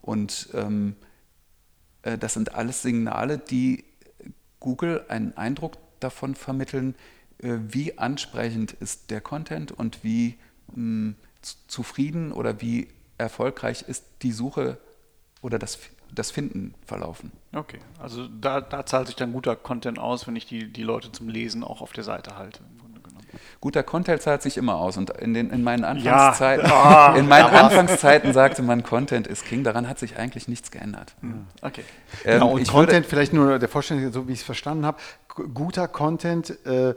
Und 0.00 0.48
ähm, 0.54 0.96
äh, 2.02 2.18
das 2.18 2.34
sind 2.34 2.54
alles 2.54 2.82
Signale, 2.82 3.38
die 3.38 3.84
Google 4.62 5.04
einen 5.08 5.36
Eindruck 5.36 5.76
davon 5.98 6.36
vermitteln, 6.36 6.94
äh, 7.38 7.58
wie 7.68 7.98
ansprechend 7.98 8.72
ist 8.72 9.10
der 9.10 9.20
Content 9.20 9.72
und 9.72 10.04
wie 10.04 10.38
mh, 10.74 11.14
zufrieden 11.66 12.32
oder 12.32 12.60
wie 12.60 12.88
erfolgreich 13.18 13.82
ist 13.82 14.04
die 14.22 14.32
Suche 14.32 14.78
oder 15.42 15.58
das 15.58 15.78
das 16.14 16.30
Finden 16.30 16.74
verlaufen. 16.84 17.32
Okay, 17.54 17.78
also 17.98 18.28
da, 18.28 18.60
da, 18.60 18.84
zahlt 18.84 19.06
sich 19.06 19.16
dann 19.16 19.32
guter 19.32 19.56
Content 19.56 19.98
aus, 19.98 20.26
wenn 20.26 20.36
ich 20.36 20.46
die, 20.46 20.70
die 20.70 20.82
Leute 20.82 21.10
zum 21.10 21.28
Lesen 21.28 21.64
auch 21.64 21.80
auf 21.80 21.92
der 21.92 22.04
Seite 22.04 22.36
halte. 22.36 22.60
Guter 23.60 23.82
Content 23.82 24.22
zahlt 24.22 24.42
sich 24.42 24.56
immer 24.56 24.76
aus. 24.76 24.96
Und 24.96 25.10
in, 25.10 25.34
den, 25.34 25.50
in 25.50 25.62
meinen, 25.62 25.84
Anfangszeiten, 25.84 26.66
ja. 26.68 27.14
in 27.14 27.28
meinen 27.28 27.50
Anfangszeiten 27.50 28.32
sagte 28.32 28.62
man, 28.62 28.82
Content 28.82 29.26
ist 29.26 29.44
King. 29.44 29.64
Daran 29.64 29.88
hat 29.88 29.98
sich 29.98 30.18
eigentlich 30.18 30.48
nichts 30.48 30.70
geändert. 30.70 31.14
Okay. 31.60 31.84
Ähm, 32.24 32.40
genau, 32.40 32.52
und 32.52 32.68
Content, 32.68 33.06
vielleicht 33.06 33.32
nur 33.32 33.58
der 33.58 33.68
Vollständigkeit, 33.68 34.14
so 34.14 34.28
wie 34.28 34.32
ich 34.32 34.40
es 34.40 34.44
verstanden 34.44 34.86
habe, 34.86 34.98
guter 35.54 35.88
Content 35.88 36.58
äh, 36.66 36.94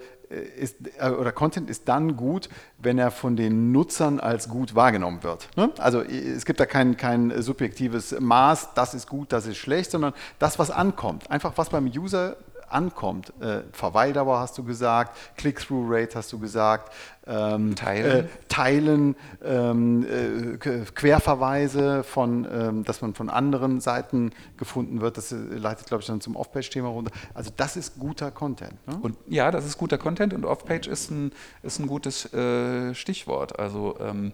ist, 0.58 0.78
äh, 1.00 1.10
oder 1.10 1.32
Content 1.32 1.70
ist 1.70 1.88
dann 1.88 2.16
gut, 2.16 2.50
wenn 2.78 2.98
er 2.98 3.12
von 3.12 3.36
den 3.36 3.72
Nutzern 3.72 4.20
als 4.20 4.50
gut 4.50 4.76
wahrgenommen 4.76 5.24
wird. 5.24 5.50
Ne? 5.56 5.72
Also 5.78 6.02
es 6.02 6.46
gibt 6.46 6.60
da 6.60 6.66
kein, 6.66 6.98
kein 6.98 7.42
subjektives 7.42 8.16
Maß, 8.20 8.74
das 8.74 8.94
ist 8.94 9.08
gut, 9.08 9.32
das 9.32 9.48
ist 9.48 9.58
schlecht, 9.58 9.92
sondern 9.92 10.14
das, 10.40 10.60
was 10.60 10.72
ankommt. 10.72 11.30
Einfach 11.30 11.54
was 11.56 11.70
beim 11.70 11.86
User 11.86 12.38
ankommt. 12.76 13.34
Äh, 13.40 13.62
Verweildauer 13.72 14.40
hast 14.40 14.58
du 14.58 14.64
gesagt, 14.64 15.18
Click-Through-Rate 15.38 16.16
hast 16.16 16.32
du 16.34 16.40
gesagt, 16.40 16.94
ähm, 17.26 17.76
teilen, 17.76 18.26
äh, 18.26 18.28
teilen 18.50 19.16
ähm, 19.44 20.06
äh, 20.06 20.58
Querverweise 20.58 22.04
von, 22.04 22.48
ähm, 22.52 22.84
dass 22.84 23.02
man 23.02 23.16
von 23.16 23.30
anderen 23.30 23.80
Seiten 23.80 24.32
gefunden 24.58 25.02
wird. 25.02 25.18
Das 25.18 25.32
äh, 25.32 25.36
leitet, 25.36 25.88
glaube 25.88 26.02
ich, 26.02 26.08
dann 26.08 26.22
zum 26.22 26.36
Off-Page-Thema 26.36 26.90
runter. 26.90 27.12
Also 27.34 27.52
das 27.56 27.78
ist 27.78 27.98
guter 27.98 28.30
Content. 28.30 28.76
Ne? 28.88 29.00
Und 29.02 29.18
ja, 29.28 29.50
das 29.50 29.66
ist 29.66 29.78
guter 29.78 29.98
Content 29.98 30.34
und 30.34 30.46
Off-Page 30.46 30.88
ist 30.88 31.10
ein, 31.10 31.32
ist 31.64 31.80
ein 31.80 31.88
gutes 31.88 32.32
äh, 32.34 32.94
Stichwort. 32.94 33.58
Also 33.58 33.98
ähm, 34.00 34.34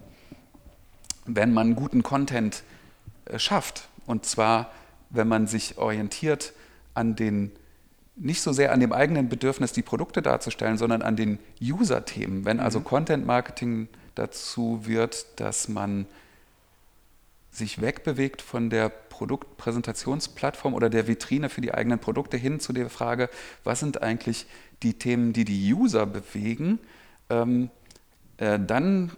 wenn 1.25 1.54
man 1.54 1.75
guten 1.75 2.04
Content 2.04 2.63
äh, 3.25 3.38
schafft, 3.38 3.88
und 4.08 4.25
zwar 4.25 4.71
wenn 5.12 5.27
man 5.27 5.45
sich 5.45 5.77
orientiert 5.77 6.54
an 6.93 7.15
den 7.15 7.51
nicht 8.21 8.41
so 8.41 8.53
sehr 8.53 8.71
an 8.71 8.79
dem 8.79 8.93
eigenen 8.93 9.29
Bedürfnis, 9.29 9.73
die 9.73 9.81
Produkte 9.81 10.21
darzustellen, 10.21 10.77
sondern 10.77 11.01
an 11.01 11.15
den 11.15 11.39
User-Themen. 11.62 12.45
Wenn 12.45 12.60
also 12.60 12.79
mhm. 12.79 12.84
Content 12.84 13.25
Marketing 13.25 13.88
dazu 14.15 14.86
wird, 14.86 15.39
dass 15.39 15.67
man 15.67 16.05
sich 17.49 17.81
wegbewegt 17.81 18.41
von 18.41 18.69
der 18.69 18.89
Produktpräsentationsplattform 18.89 20.73
oder 20.73 20.89
der 20.89 21.07
Vitrine 21.07 21.49
für 21.49 21.62
die 21.62 21.73
eigenen 21.73 21.99
Produkte 21.99 22.38
hin 22.38 22.60
zu 22.60 22.73
der 22.73 22.89
Frage, 22.89 23.29
was 23.63 23.79
sind 23.79 24.01
eigentlich 24.01 24.45
die 24.84 24.93
Themen, 24.93 25.34
die 25.34 25.43
die 25.43 25.73
User 25.73 26.05
bewegen, 26.05 26.79
ähm, 27.29 27.69
äh, 28.38 28.60
dann, 28.60 29.12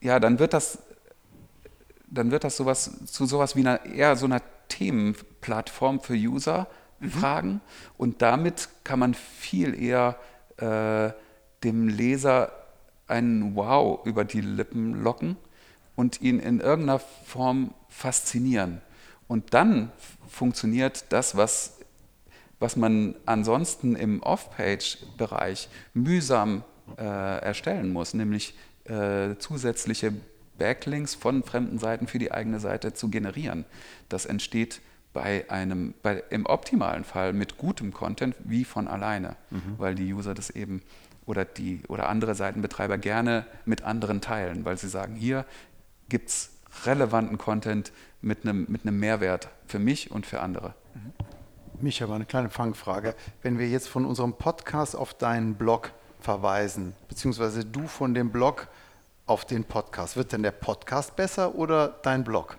ja, 0.00 0.20
dann 0.20 0.38
wird 0.38 0.52
das, 0.52 0.78
dann 2.08 2.30
wird 2.30 2.44
das 2.44 2.56
sowas, 2.56 3.06
zu 3.06 3.26
sowas 3.26 3.56
wie 3.56 3.60
einer, 3.60 3.86
eher 3.86 4.16
so 4.16 4.26
einer 4.26 4.42
Themenplattform 4.68 6.00
für 6.00 6.14
User, 6.14 6.66
mhm. 7.02 7.10
Fragen 7.10 7.60
und 7.98 8.22
damit 8.22 8.68
kann 8.84 8.98
man 8.98 9.14
viel 9.14 9.80
eher 9.80 10.18
äh, 10.56 11.12
dem 11.64 11.88
Leser 11.88 12.52
einen 13.06 13.54
Wow 13.56 14.06
über 14.06 14.24
die 14.24 14.40
Lippen 14.40 15.02
locken, 15.02 15.36
und 15.96 16.20
ihn 16.20 16.38
in 16.38 16.60
irgendeiner 16.60 16.98
Form 16.98 17.74
faszinieren. 17.88 18.80
Und 19.28 19.54
dann 19.54 19.92
funktioniert 20.28 21.06
das, 21.10 21.36
was, 21.36 21.78
was 22.58 22.76
man 22.76 23.14
ansonsten 23.26 23.96
im 23.96 24.22
Off-Page-Bereich 24.22 25.68
mühsam 25.94 26.64
äh, 26.98 27.02
erstellen 27.42 27.92
muss, 27.92 28.14
nämlich 28.14 28.54
äh, 28.84 29.36
zusätzliche 29.38 30.12
Backlinks 30.58 31.14
von 31.14 31.42
fremden 31.42 31.78
Seiten 31.78 32.06
für 32.06 32.18
die 32.18 32.32
eigene 32.32 32.60
Seite 32.60 32.94
zu 32.94 33.08
generieren. 33.08 33.64
Das 34.08 34.26
entsteht 34.26 34.80
bei 35.12 35.48
einem, 35.50 35.94
bei, 36.02 36.22
im 36.30 36.46
optimalen 36.46 37.04
Fall 37.04 37.32
mit 37.32 37.58
gutem 37.58 37.92
Content 37.92 38.34
wie 38.44 38.64
von 38.64 38.88
alleine, 38.88 39.36
mhm. 39.50 39.74
weil 39.78 39.94
die 39.94 40.12
User 40.12 40.34
das 40.34 40.50
eben 40.50 40.82
oder 41.26 41.44
die 41.44 41.82
oder 41.88 42.08
andere 42.08 42.34
Seitenbetreiber 42.34 42.98
gerne 42.98 43.46
mit 43.64 43.82
anderen 43.82 44.20
teilen, 44.20 44.64
weil 44.64 44.76
sie 44.76 44.88
sagen, 44.88 45.14
hier 45.14 45.44
gibt 46.08 46.30
es 46.30 46.50
relevanten 46.84 47.38
Content 47.38 47.92
mit 48.20 48.44
einem, 48.44 48.66
mit 48.68 48.82
einem 48.82 48.98
Mehrwert 48.98 49.48
für 49.66 49.78
mich 49.78 50.10
und 50.10 50.26
für 50.26 50.40
andere. 50.40 50.74
Mhm. 50.94 51.12
Micha, 51.80 52.06
mal 52.06 52.16
eine 52.16 52.26
kleine 52.26 52.48
Fangfrage. 52.48 53.14
Wenn 53.42 53.58
wir 53.58 53.68
jetzt 53.68 53.88
von 53.88 54.04
unserem 54.04 54.34
Podcast 54.34 54.94
auf 54.94 55.14
deinen 55.14 55.54
Blog 55.54 55.90
verweisen, 56.20 56.94
beziehungsweise 57.08 57.64
du 57.64 57.86
von 57.86 58.14
dem 58.14 58.30
Blog 58.30 58.68
auf 59.26 59.44
den 59.44 59.64
Podcast, 59.64 60.16
wird 60.16 60.32
denn 60.32 60.42
der 60.42 60.52
Podcast 60.52 61.16
besser 61.16 61.54
oder 61.54 61.88
dein 61.88 62.24
Blog? 62.24 62.56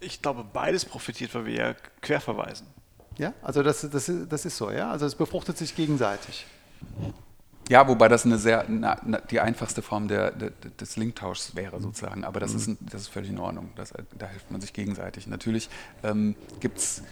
Ich 0.00 0.20
glaube, 0.22 0.44
beides 0.44 0.84
profitiert, 0.84 1.34
weil 1.34 1.46
wir 1.46 1.54
ja 1.54 1.74
querverweisen. 2.00 2.66
Ja, 3.16 3.32
also 3.42 3.62
das, 3.62 3.88
das, 3.88 4.10
das 4.28 4.44
ist 4.44 4.56
so, 4.56 4.70
ja? 4.70 4.90
Also 4.90 5.06
es 5.06 5.14
befruchtet 5.14 5.56
sich 5.56 5.74
gegenseitig. 5.74 6.46
Ja, 7.68 7.88
wobei 7.88 8.08
das 8.08 8.26
eine 8.26 8.38
sehr, 8.38 8.66
na, 8.68 9.00
na, 9.04 9.20
die 9.20 9.40
einfachste 9.40 9.80
Form 9.80 10.08
der, 10.08 10.32
der, 10.32 10.50
des 10.50 10.96
Linktauschs 10.96 11.56
wäre 11.56 11.80
sozusagen. 11.80 12.24
Aber 12.24 12.40
das, 12.40 12.52
mhm. 12.52 12.58
ist, 12.58 12.70
das 12.80 13.02
ist 13.02 13.08
völlig 13.08 13.30
in 13.30 13.38
Ordnung. 13.38 13.70
Das, 13.76 13.94
da 14.18 14.26
hilft 14.26 14.50
man 14.50 14.60
sich 14.60 14.72
gegenseitig. 14.72 15.26
Natürlich 15.26 15.70
ähm, 16.02 16.36
gibt 16.60 16.78
es 16.78 17.02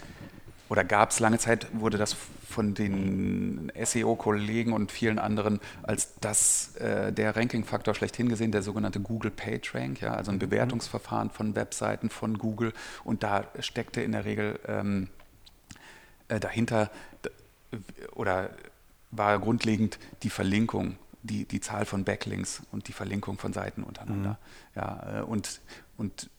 oder 0.73 0.85
gab 0.85 1.11
es 1.11 1.21
lange 1.21 1.37
Zeit, 1.39 1.67
wurde 1.75 1.99
das 1.99 2.17
von 2.49 2.73
den 2.73 3.71
SEO-Kollegen 3.79 4.73
und 4.73 4.91
vielen 4.91 5.19
anderen 5.19 5.61
als 5.83 6.15
das 6.23 6.77
äh, 6.77 7.13
der 7.13 7.37
Ranking-Faktor 7.37 7.95
schlechthin 7.95 8.31
gesehen, 8.31 8.53
der 8.53 8.63
sogenannte 8.63 8.99
Google 8.99 9.31
PageRank, 9.31 10.01
ja, 10.01 10.15
also 10.15 10.31
ein 10.31 10.37
mhm. 10.37 10.49
Bewertungsverfahren 10.49 11.29
von 11.29 11.55
Webseiten 11.57 12.09
von 12.09 12.39
Google. 12.39 12.73
Und 13.05 13.23
da 13.23 13.45
steckte 13.59 14.01
in 14.01 14.13
der 14.13 14.25
Regel 14.25 14.59
ähm, 14.67 15.09
äh, 16.29 16.41
dahinter 16.41 16.91
oder 18.15 18.49
war 19.11 19.39
grundlegend 19.41 19.99
die 20.23 20.31
Verlinkung, 20.31 20.97
die, 21.23 21.45
die 21.45 21.61
Zahl 21.61 21.85
von 21.85 22.05
Backlinks 22.05 22.63
und 22.73 22.89
die 22.89 22.95
Verlinkung 22.95 23.37
von 23.37 23.53
Seiten 23.53 23.83
untereinander. 23.83 24.39
Mhm. 24.75 24.81
Ja, 24.81 25.19
äh, 25.19 25.23
und, 25.23 25.61
und 25.99 26.31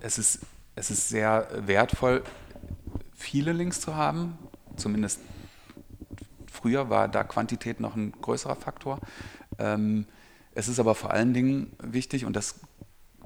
es 0.00 0.18
ist, 0.18 0.40
es 0.74 0.90
ist 0.90 1.10
sehr 1.10 1.46
wertvoll, 1.54 2.24
viele 3.32 3.52
Links 3.52 3.80
zu 3.80 3.96
haben. 3.96 4.36
Zumindest 4.76 5.20
früher 6.52 6.90
war 6.90 7.08
da 7.08 7.24
Quantität 7.24 7.80
noch 7.80 7.96
ein 7.96 8.12
größerer 8.12 8.56
Faktor. 8.56 8.98
Ähm, 9.58 10.04
es 10.54 10.68
ist 10.68 10.78
aber 10.78 10.94
vor 10.94 11.12
allen 11.12 11.32
Dingen 11.32 11.72
wichtig, 11.82 12.26
und 12.26 12.36
das 12.36 12.56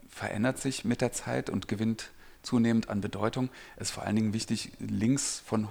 verändert 0.08 0.58
sich 0.58 0.84
mit 0.84 1.00
der 1.00 1.10
Zeit 1.10 1.50
und 1.50 1.66
gewinnt 1.66 2.12
zunehmend 2.42 2.88
an 2.88 3.00
Bedeutung, 3.00 3.48
es 3.74 3.88
ist 3.88 3.94
vor 3.94 4.04
allen 4.04 4.14
Dingen 4.14 4.32
wichtig, 4.32 4.70
Links 4.78 5.42
von 5.44 5.66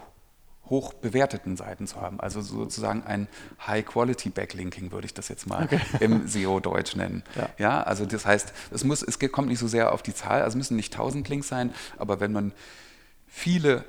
hoch 0.65 0.91
bewerteten 0.91 1.55
Seiten 1.55 1.87
zu 1.87 2.01
haben. 2.01 2.19
Also 2.19 2.41
sozusagen 2.41 3.03
ein 3.03 3.29
High-Quality-Backlinking 3.65 4.91
würde 4.91 5.05
ich 5.05 5.13
das 5.13 5.29
jetzt 5.29 5.47
mal 5.47 5.63
okay. 5.63 5.79
im 6.01 6.27
SEO-Deutsch 6.27 6.97
nennen. 6.97 7.23
Ja. 7.37 7.49
ja. 7.57 7.83
also 7.83 8.05
das 8.05 8.25
heißt, 8.25 8.51
es, 8.71 8.83
muss, 8.83 9.01
es 9.01 9.17
kommt 9.31 9.47
nicht 9.47 9.59
so 9.59 9.67
sehr 9.69 9.93
auf 9.93 10.03
die 10.03 10.13
Zahl, 10.13 10.41
also 10.41 10.49
es 10.49 10.55
müssen 10.55 10.75
nicht 10.75 10.93
1000 10.93 11.29
Links 11.29 11.47
sein, 11.47 11.73
aber 11.97 12.19
wenn 12.19 12.33
man 12.33 12.51
viele 13.27 13.85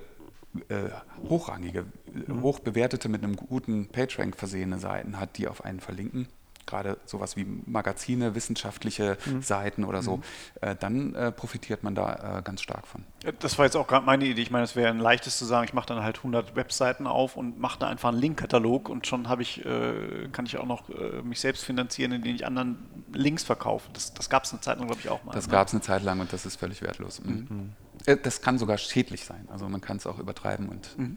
äh, 0.69 0.91
hochrangige, 1.29 1.87
mhm. 2.13 2.43
hoch 2.43 2.61
bewertete, 2.61 3.09
mit 3.09 3.23
einem 3.23 3.37
guten 3.37 3.87
PageRank 3.89 4.37
versehene 4.37 4.79
Seiten 4.79 5.19
hat, 5.19 5.39
die 5.39 5.49
auf 5.49 5.65
einen 5.65 5.81
verlinken, 5.81 6.29
gerade 6.67 6.99
sowas 7.07 7.37
wie 7.37 7.47
Magazine, 7.67 8.35
wissenschaftliche 8.35 9.17
mhm. 9.25 9.43
Seiten 9.43 9.85
oder 9.85 10.03
so, 10.03 10.19
mhm. 10.19 10.23
äh, 10.61 10.77
dann 10.79 11.15
äh, 11.15 11.33
profitiert 11.33 11.83
man 11.83 11.95
da 11.95 12.39
äh, 12.39 12.43
ganz 12.43 12.61
stark 12.61 12.87
von. 12.87 13.05
Das 13.39 13.57
war 13.59 13.65
jetzt 13.65 13.77
auch 13.77 13.87
gerade 13.87 14.05
meine 14.05 14.25
Idee. 14.27 14.43
Ich 14.43 14.51
meine, 14.51 14.65
es 14.65 14.77
wäre 14.77 14.91
ein 14.91 14.99
leichtes 14.99 15.39
zu 15.39 15.45
sagen, 15.45 15.65
ich 15.65 15.73
mache 15.73 15.87
dann 15.87 16.03
halt 16.03 16.19
100 16.19 16.57
Webseiten 16.57 17.07
auf 17.07 17.37
und 17.37 17.59
mache 17.59 17.79
da 17.79 17.89
einfach 17.89 18.11
einen 18.11 18.19
Linkkatalog 18.19 18.89
und 18.89 19.07
schon 19.07 19.29
habe 19.29 19.43
ich, 19.43 19.65
äh, 19.65 20.29
kann 20.33 20.47
ich 20.47 20.59
auch 20.59 20.67
noch 20.67 20.91
äh, 20.91 21.23
mich 21.23 21.41
selbst 21.41 21.65
finanzieren, 21.65 22.13
indem 22.13 22.35
ich 22.35 22.45
anderen 22.45 22.79
Links 23.13 23.45
verkaufe. 23.45 23.89
Das, 23.93 24.13
das 24.13 24.29
gab 24.29 24.45
es 24.45 24.53
eine 24.53 24.61
Zeit 24.61 24.79
lang, 24.79 24.89
glaube 24.89 25.01
ich, 25.03 25.09
auch 25.09 25.23
mal. 25.25 25.33
Das 25.33 25.47
ne? 25.47 25.53
gab 25.53 25.69
es 25.69 25.75
eine 25.75 25.83
Zeit 25.83 26.03
lang 26.03 26.21
und 26.21 26.33
das 26.33 26.45
ist 26.47 26.57
völlig 26.57 26.83
wertlos. 26.83 27.23
Mhm. 27.23 27.73
Äh, 28.07 28.17
das 28.17 28.41
kann 28.41 28.59
sogar 28.59 28.79
schädlich 28.79 29.25
sein. 29.25 29.49
Also 29.51 29.69
man 29.69 29.81
kann 29.81 29.99
es 29.99 30.07
auch 30.07 30.19
übertreiben 30.19 30.69
und 30.69 30.99
mhm. 30.99 31.17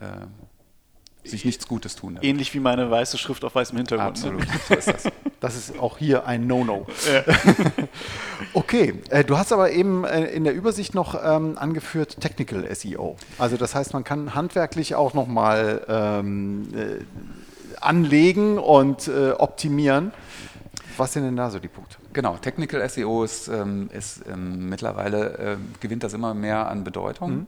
sich 1.24 1.46
nichts 1.46 1.68
Gutes 1.68 1.96
tun. 1.96 2.16
Damit. 2.16 2.28
Ähnlich 2.28 2.54
wie 2.54 2.60
meine 2.60 2.90
weiße 2.90 3.18
Schrift 3.18 3.44
auf 3.46 3.56
weißem 3.56 3.78
Hintergrund. 3.78 4.24
Ne? 4.24 4.32
Absolut, 4.32 4.48
ne? 4.48 4.60
so 4.68 4.74
ist 4.76 4.88
das. 4.88 5.04
Das 5.40 5.56
ist 5.56 5.80
auch 5.80 5.98
hier 5.98 6.26
ein 6.26 6.48
No-No. 6.48 6.86
Ja. 7.10 7.24
okay, 8.54 8.96
äh, 9.10 9.24
du 9.24 9.38
hast 9.38 9.54
aber 9.54 9.72
eben 9.72 10.04
äh, 10.04 10.26
in 10.26 10.44
der 10.44 10.54
Übersicht 10.54 10.94
noch 10.94 11.16
ähm, 11.24 11.58
angeführt 11.58 12.20
Technical 12.20 12.68
SEO. 12.76 13.16
Also 13.38 13.56
das 13.56 13.74
heißt, 13.74 13.94
man 13.94 14.04
kann 14.04 14.36
handwerklich 14.36 14.96
auch 14.96 15.14
nochmal 15.14 15.86
ähm, 15.88 16.68
äh, 16.76 17.06
anlegen 17.80 18.58
und 18.58 19.08
äh, 19.08 19.32
optimieren. 19.32 20.12
Was 21.00 21.14
sind 21.14 21.24
denn 21.24 21.38
da 21.38 21.50
so 21.50 21.60
die 21.60 21.70
Punkte? 21.70 21.96
Genau, 22.12 22.36
Technical 22.36 22.88
SEO 22.90 23.24
ist, 23.24 23.48
ähm, 23.48 23.90
ist 23.94 24.22
ähm, 24.30 24.68
mittlerweile, 24.68 25.38
äh, 25.38 25.58
gewinnt 25.80 26.04
das 26.04 26.14
immer 26.14 26.34
mehr 26.34 26.68
an 26.68 26.84
Bedeutung. 26.84 27.32
Mhm. 27.32 27.48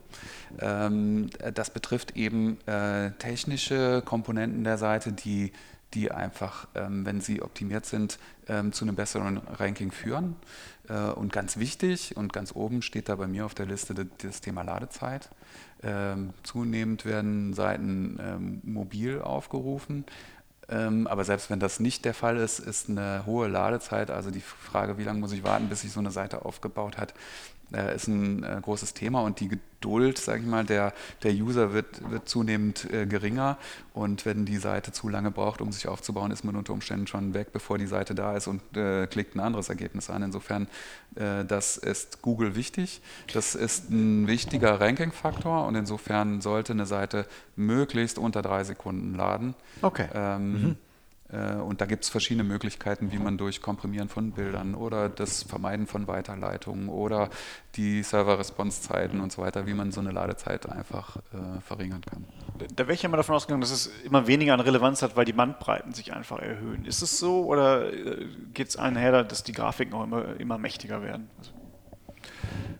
Ähm, 0.58 1.30
das 1.52 1.68
betrifft 1.68 2.16
eben 2.16 2.58
äh, 2.66 3.10
technische 3.18 4.02
Komponenten 4.06 4.64
der 4.64 4.78
Seite, 4.78 5.12
die 5.12 5.52
die 5.94 6.10
einfach, 6.10 6.68
ähm, 6.74 7.04
wenn 7.04 7.20
sie 7.20 7.42
optimiert 7.42 7.84
sind, 7.84 8.18
ähm, 8.48 8.72
zu 8.72 8.86
einem 8.86 8.94
besseren 8.94 9.36
Ranking 9.36 9.92
führen. 9.92 10.36
Äh, 10.88 11.10
und 11.10 11.34
ganz 11.34 11.58
wichtig 11.58 12.16
und 12.16 12.32
ganz 12.32 12.54
oben 12.54 12.80
steht 12.80 13.10
da 13.10 13.16
bei 13.16 13.26
mir 13.26 13.44
auf 13.44 13.52
der 13.52 13.66
Liste 13.66 13.94
das 13.94 14.40
Thema 14.40 14.62
Ladezeit. 14.62 15.28
Ähm, 15.82 16.30
zunehmend 16.44 17.04
werden 17.04 17.52
Seiten 17.52 18.60
mobil 18.62 19.20
aufgerufen. 19.20 20.06
Ähm, 20.72 21.06
aber 21.06 21.24
selbst 21.24 21.50
wenn 21.50 21.60
das 21.60 21.80
nicht 21.80 22.04
der 22.04 22.14
Fall 22.14 22.38
ist, 22.38 22.58
ist 22.58 22.88
eine 22.88 23.26
hohe 23.26 23.46
Ladezeit, 23.46 24.10
also 24.10 24.30
die 24.30 24.40
Frage, 24.40 24.96
wie 24.96 25.04
lange 25.04 25.20
muss 25.20 25.32
ich 25.32 25.44
warten, 25.44 25.68
bis 25.68 25.82
sich 25.82 25.92
so 25.92 26.00
eine 26.00 26.10
Seite 26.10 26.46
aufgebaut 26.46 26.96
hat, 26.96 27.12
äh, 27.74 27.94
ist 27.94 28.08
ein 28.08 28.42
äh, 28.42 28.58
großes 28.60 28.94
Thema 28.94 29.22
und 29.22 29.40
die 29.40 29.48
Geduld, 29.48 30.18
sage 30.18 30.40
ich 30.40 30.46
mal, 30.46 30.64
der, 30.64 30.92
der 31.22 31.32
User 31.32 31.72
wird, 31.72 32.08
wird 32.10 32.28
zunehmend 32.28 32.90
äh, 32.92 33.06
geringer 33.06 33.58
und 33.94 34.24
wenn 34.24 34.44
die 34.44 34.58
Seite 34.58 34.92
zu 34.92 35.08
lange 35.08 35.30
braucht, 35.30 35.60
um 35.60 35.72
sich 35.72 35.88
aufzubauen, 35.88 36.30
ist 36.30 36.44
man 36.44 36.56
unter 36.56 36.72
Umständen 36.72 37.06
schon 37.06 37.34
weg, 37.34 37.48
bevor 37.52 37.78
die 37.78 37.86
Seite 37.86 38.14
da 38.14 38.36
ist 38.36 38.46
und 38.46 38.60
äh, 38.76 39.06
klickt 39.06 39.34
ein 39.34 39.40
anderes 39.40 39.68
Ergebnis 39.68 40.08
an. 40.10 40.22
Insofern, 40.22 40.68
äh, 41.16 41.44
das 41.44 41.76
ist 41.76 42.22
Google 42.22 42.54
wichtig. 42.54 43.02
Das 43.32 43.54
ist 43.54 43.90
ein 43.90 44.26
wichtiger 44.26 44.80
Ranking-Faktor 44.80 45.66
und 45.66 45.74
insofern 45.74 46.40
sollte 46.40 46.72
eine 46.72 46.86
Seite 46.86 47.26
möglichst 47.56 48.18
unter 48.18 48.42
drei 48.42 48.64
Sekunden 48.64 49.14
laden. 49.14 49.54
Okay. 49.82 50.08
Ähm, 50.14 50.52
mhm. 50.52 50.76
Äh, 51.32 51.54
und 51.54 51.80
da 51.80 51.86
gibt 51.86 52.04
es 52.04 52.10
verschiedene 52.10 52.44
Möglichkeiten, 52.44 53.12
wie 53.12 53.18
man 53.18 53.38
durch 53.38 53.60
Komprimieren 53.60 54.08
von 54.08 54.32
Bildern 54.32 54.74
oder 54.74 55.08
das 55.08 55.42
Vermeiden 55.42 55.86
von 55.86 56.06
Weiterleitungen 56.06 56.88
oder 56.88 57.30
die 57.76 58.02
Server-Response-Zeiten 58.02 59.20
und 59.20 59.32
so 59.32 59.42
weiter, 59.42 59.66
wie 59.66 59.74
man 59.74 59.92
so 59.92 60.00
eine 60.00 60.10
Ladezeit 60.10 60.68
einfach 60.68 61.16
äh, 61.16 61.60
verringern 61.60 62.02
kann. 62.02 62.24
Da 62.76 62.84
wäre 62.84 62.94
ich 62.94 63.02
ja 63.02 63.08
mal 63.08 63.16
davon 63.16 63.34
ausgegangen, 63.34 63.62
dass 63.62 63.70
es 63.70 63.86
immer 64.04 64.26
weniger 64.26 64.54
an 64.54 64.60
Relevanz 64.60 65.02
hat, 65.02 65.16
weil 65.16 65.24
die 65.24 65.32
Bandbreiten 65.32 65.92
sich 65.94 66.12
einfach 66.12 66.38
erhöhen. 66.38 66.84
Ist 66.84 67.02
es 67.02 67.18
so 67.18 67.44
oder 67.44 67.92
äh, 67.92 68.26
geht 68.52 68.68
es 68.68 68.76
einher, 68.76 69.24
dass 69.24 69.42
die 69.42 69.52
Grafiken 69.52 69.94
auch 69.94 70.04
immer, 70.04 70.38
immer 70.38 70.58
mächtiger 70.58 71.02
werden? 71.02 71.30
Also 71.38 71.51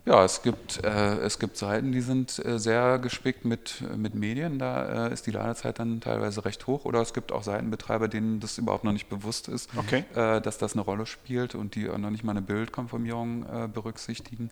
ja, 0.05 0.25
es 0.25 0.43
gibt, 0.43 0.83
äh, 0.85 1.17
es 1.19 1.39
gibt 1.39 1.57
Seiten, 1.57 1.93
die 1.93 2.01
sind 2.01 2.45
äh, 2.45 2.59
sehr 2.59 2.99
gespickt 2.99 3.45
mit, 3.45 3.83
mit 3.97 4.15
Medien. 4.15 4.59
Da 4.59 5.09
äh, 5.09 5.13
ist 5.13 5.27
die 5.27 5.31
Ladezeit 5.31 5.79
dann 5.79 6.01
teilweise 6.01 6.45
recht 6.45 6.67
hoch. 6.67 6.85
Oder 6.85 7.01
es 7.01 7.15
gibt 7.15 7.33
auch 7.33 7.43
Seitenbetreiber, 7.43 8.09
denen 8.09 8.41
das 8.41 8.59
überhaupt 8.59 8.85
noch 8.85 8.93
nicht 8.93 9.09
bewusst 9.09 9.49
ist, 9.49 9.71
okay. 9.77 10.05
Äh, 10.15 10.41
dass 10.41 10.59
das 10.59 10.73
eine 10.73 10.83
Rolle 10.83 11.07
spielt 11.07 11.55
und 11.55 11.75
die 11.75 11.89
auch 11.89 11.99
noch 11.99 12.11
nicht 12.11 12.25
mal 12.25 12.33
eine 12.33 12.43
Bildkonformierung 12.43 13.47
äh, 13.47 13.69
berücksichtigen. 13.69 14.51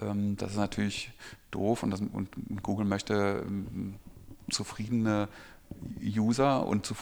Ähm, 0.00 0.36
das 0.36 0.52
ist 0.52 0.58
natürlich 0.58 1.10
doof 1.50 1.82
und, 1.82 1.90
das, 1.90 2.00
und 2.00 2.28
Google 2.62 2.86
möchte 2.86 3.44
ähm, 3.46 3.96
zufriedene 4.50 5.28
User 6.02 6.66
und 6.66 6.94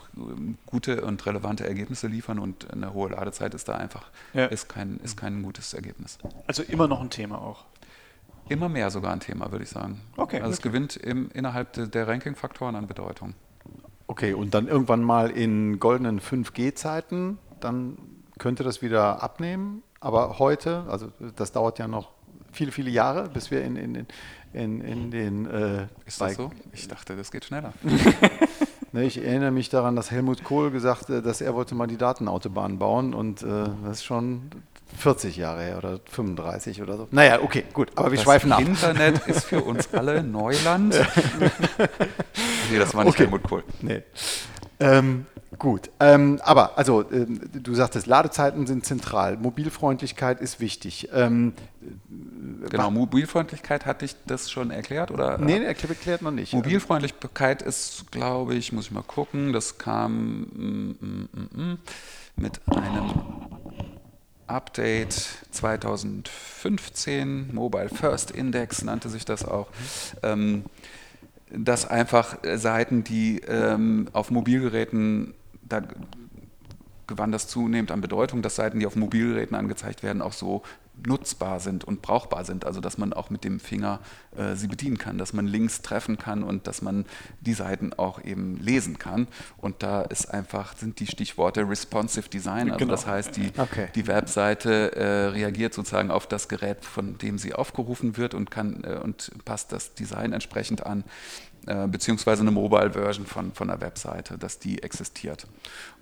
gute 0.66 1.04
und 1.04 1.24
relevante 1.26 1.66
Ergebnisse 1.66 2.06
liefern 2.06 2.38
und 2.38 2.72
eine 2.72 2.94
hohe 2.94 3.10
Ladezeit 3.10 3.54
ist 3.54 3.68
da 3.68 3.74
einfach 3.74 4.10
ja. 4.32 4.46
ist, 4.46 4.68
kein, 4.68 4.98
ist 4.98 5.16
kein 5.16 5.42
gutes 5.42 5.74
Ergebnis. 5.74 6.18
Also 6.46 6.62
immer 6.62 6.88
noch 6.88 7.00
ein 7.00 7.10
Thema 7.10 7.40
auch. 7.40 7.64
Immer 8.48 8.68
mehr 8.68 8.90
sogar 8.90 9.12
ein 9.12 9.20
Thema, 9.20 9.50
würde 9.52 9.64
ich 9.64 9.70
sagen. 9.70 10.00
Okay. 10.16 10.40
Also 10.40 10.52
es 10.52 10.62
gewinnt 10.62 10.96
im, 10.96 11.30
innerhalb 11.32 11.72
de, 11.72 11.88
der 11.88 12.08
Ranking-Faktoren 12.08 12.76
an 12.76 12.86
Bedeutung. 12.86 13.34
Okay, 14.06 14.34
und 14.34 14.52
dann 14.52 14.68
irgendwann 14.68 15.02
mal 15.02 15.30
in 15.30 15.80
goldenen 15.80 16.20
5G-Zeiten, 16.20 17.38
dann 17.60 17.96
könnte 18.38 18.62
das 18.62 18.82
wieder 18.82 19.22
abnehmen. 19.22 19.82
aber 20.00 20.38
heute, 20.38 20.84
also 20.88 21.10
das 21.36 21.52
dauert 21.52 21.78
ja 21.78 21.88
noch 21.88 22.10
viele, 22.52 22.70
viele 22.70 22.90
Jahre, 22.90 23.28
bis 23.30 23.50
wir 23.50 23.62
in, 23.62 23.76
in, 23.76 24.06
in, 24.52 24.80
in 24.82 25.10
den... 25.10 25.46
Äh, 25.46 25.86
Ist 26.04 26.20
das 26.20 26.34
so? 26.34 26.50
Ich 26.72 26.86
dachte, 26.86 27.16
das 27.16 27.30
geht 27.30 27.44
schneller. 27.46 27.72
Ne, 28.94 29.02
ich 29.06 29.20
erinnere 29.20 29.50
mich 29.50 29.70
daran, 29.70 29.96
dass 29.96 30.12
Helmut 30.12 30.44
Kohl 30.44 30.70
gesagt 30.70 31.08
hat, 31.08 31.26
dass 31.26 31.40
er 31.40 31.52
wollte 31.52 31.74
mal 31.74 31.88
die 31.88 31.96
Datenautobahn 31.96 32.78
bauen 32.78 33.12
und 33.12 33.42
äh, 33.42 33.46
das 33.84 33.98
ist 33.98 34.04
schon 34.04 34.42
40 34.96 35.36
Jahre 35.36 35.64
her 35.64 35.78
oder 35.78 35.98
35 36.08 36.80
oder 36.80 36.96
so. 36.98 37.08
Naja, 37.10 37.42
okay, 37.42 37.64
gut, 37.72 37.90
aber 37.96 38.12
wir 38.12 38.18
das 38.18 38.22
schweifen 38.22 38.52
ab. 38.52 38.60
Internet 38.60 39.26
ist 39.26 39.46
für 39.46 39.64
uns 39.64 39.92
alle 39.92 40.22
Neuland. 40.22 40.94
nee, 42.70 42.78
das 42.78 42.94
war 42.94 43.02
nicht 43.02 43.14
Okay. 43.14 43.24
Helmut 43.24 43.42
Kohl. 43.42 43.64
Nee. 43.82 44.04
Ähm, 44.80 45.26
gut, 45.58 45.90
ähm, 46.00 46.40
aber 46.42 46.76
also 46.76 47.04
ähm, 47.10 47.40
du 47.52 47.74
sagtest, 47.74 48.06
Ladezeiten 48.06 48.66
sind 48.66 48.84
zentral, 48.84 49.36
Mobilfreundlichkeit 49.36 50.40
ist 50.40 50.60
wichtig. 50.60 51.08
Ähm, 51.12 51.54
Genau, 52.70 52.90
Mobilfreundlichkeit 52.90 53.86
hatte 53.86 54.04
ich 54.04 54.16
das 54.26 54.50
schon 54.50 54.70
erklärt? 54.70 55.10
Oder? 55.10 55.38
nee, 55.38 55.62
erklärt 55.62 55.90
erklärt 55.90 56.22
noch 56.22 56.30
nicht. 56.30 56.52
Mobilfreundlichkeit 56.52 57.62
ist, 57.62 58.10
glaube 58.10 58.54
ich, 58.54 58.72
muss 58.72 58.86
ich 58.86 58.90
mal 58.90 59.02
gucken, 59.02 59.52
das 59.52 59.78
kam 59.78 60.40
mm, 60.40 60.96
mm, 61.00 61.28
mm, 61.32 61.62
mm, 61.62 61.78
mit 62.36 62.60
einem 62.66 63.12
Update 64.46 65.14
2015, 65.50 67.54
Mobile 67.54 67.88
First 67.88 68.30
Index 68.30 68.82
nannte 68.82 69.08
sich 69.08 69.24
das 69.24 69.44
auch, 69.44 69.68
ähm, 70.22 70.64
dass 71.56 71.88
einfach 71.88 72.42
äh, 72.42 72.58
Seiten, 72.58 73.04
die 73.04 73.40
ähm, 73.40 74.08
auf 74.12 74.30
Mobilgeräten, 74.30 75.34
da 75.62 75.82
gewann 77.06 77.32
das 77.32 77.48
zunehmend 77.48 77.90
an 77.90 78.00
Bedeutung, 78.00 78.42
dass 78.42 78.56
Seiten, 78.56 78.80
die 78.80 78.86
auf 78.86 78.96
Mobilgeräten 78.96 79.56
angezeigt 79.56 80.02
werden, 80.02 80.22
auch 80.22 80.32
so 80.32 80.62
nutzbar 81.06 81.60
sind 81.60 81.84
und 81.84 82.02
brauchbar 82.02 82.44
sind. 82.44 82.64
Also 82.64 82.80
dass 82.80 82.98
man 82.98 83.12
auch 83.12 83.30
mit 83.30 83.44
dem 83.44 83.60
Finger 83.60 84.00
äh, 84.36 84.54
sie 84.54 84.68
bedienen 84.68 84.98
kann, 84.98 85.18
dass 85.18 85.32
man 85.32 85.46
Links 85.46 85.82
treffen 85.82 86.18
kann 86.18 86.42
und 86.42 86.66
dass 86.66 86.82
man 86.82 87.04
die 87.40 87.54
Seiten 87.54 87.92
auch 87.92 88.22
eben 88.22 88.56
lesen 88.58 88.98
kann. 88.98 89.26
Und 89.56 89.82
da 89.82 90.02
ist 90.02 90.26
einfach, 90.30 90.76
sind 90.76 91.00
die 91.00 91.06
Stichworte 91.06 91.68
responsive 91.68 92.28
Design. 92.28 92.70
Also 92.70 92.78
Genau. 92.78 92.92
das 92.92 93.06
heißt, 93.06 93.36
die, 93.36 93.50
Okay. 93.56 93.88
die 93.94 94.06
Webseite 94.06 94.94
äh, 94.96 95.26
reagiert 95.28 95.74
sozusagen 95.74 96.10
auf 96.10 96.26
das 96.26 96.48
Gerät, 96.48 96.84
von 96.84 97.18
dem 97.18 97.38
sie 97.38 97.54
aufgerufen 97.54 98.16
wird 98.16 98.34
und 98.34 98.50
kann 98.50 98.84
äh, 98.84 99.00
und 99.02 99.30
passt 99.44 99.72
das 99.72 99.94
Design 99.94 100.32
entsprechend 100.32 100.84
an, 100.86 101.04
äh, 101.66 101.86
beziehungsweise 101.86 102.42
eine 102.42 102.50
Mobile-Version 102.50 103.26
von, 103.26 103.52
von 103.52 103.68
der 103.68 103.80
Webseite, 103.80 104.36
dass 104.38 104.58
die 104.58 104.82
existiert. 104.82 105.46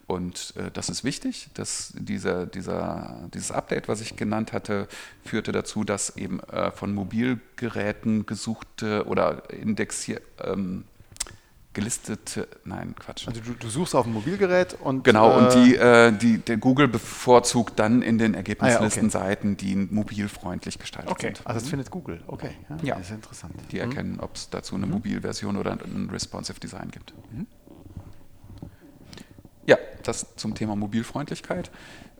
Und 0.06 0.54
äh, 0.56 0.70
das 0.72 0.88
ist 0.88 1.04
wichtig, 1.04 1.48
dass 1.54 1.92
dieser, 1.96 2.46
dieser, 2.46 3.28
dieses 3.32 3.50
Update, 3.50 3.88
was 3.88 4.00
ich 4.00 4.16
genannt 4.16 4.52
hatte, 4.52 4.88
führte 5.24 5.52
dazu, 5.52 5.84
dass 5.84 6.16
eben 6.16 6.40
äh, 6.40 6.70
von 6.70 6.92
Mobilgeräten 6.94 8.26
gesuchte 8.26 9.06
oder 9.06 9.50
indexiert, 9.50 10.22
ähm, 10.42 10.84
gelistete, 11.74 12.48
nein, 12.64 12.94
Quatsch. 12.98 13.26
Also 13.26 13.40
du, 13.40 13.52
du 13.54 13.68
suchst 13.68 13.94
auf 13.94 14.04
dem 14.04 14.12
Mobilgerät 14.12 14.74
und 14.80 15.04
Genau, 15.04 15.38
und 15.38 15.46
äh, 15.46 15.64
die, 15.64 15.76
äh, 15.76 16.12
die, 16.12 16.38
der 16.38 16.58
Google 16.58 16.86
bevorzugt 16.88 17.78
dann 17.78 18.02
in 18.02 18.18
den 18.18 18.34
Ergebnislisten 18.34 19.04
Ah 19.04 19.18
ja, 19.20 19.24
Seiten, 19.26 19.56
die 19.56 19.74
mobilfreundlich 19.76 20.78
gestaltet 20.78 21.10
Okay. 21.10 21.28
sind. 21.28 21.46
Also 21.46 21.60
das 21.60 21.68
findet 21.70 21.90
Google, 21.90 22.20
okay. 22.26 22.50
Ja, 22.68 22.76
Ja. 22.82 22.94
Das 22.96 23.06
ist 23.06 23.14
interessant. 23.14 23.54
Die 23.70 23.78
erkennen, 23.78 24.20
ob 24.20 24.34
es 24.36 24.50
dazu 24.50 24.74
eine 24.74 24.86
Mobilversion 24.86 25.56
oder 25.56 25.72
ein 25.72 26.10
responsive 26.12 26.60
Design 26.60 26.90
gibt. 26.90 27.14
Ja, 27.32 27.44
das 30.08 30.36
zum 30.36 30.54
Thema 30.54 30.76
Mobilfreundlichkeit. 30.76 31.70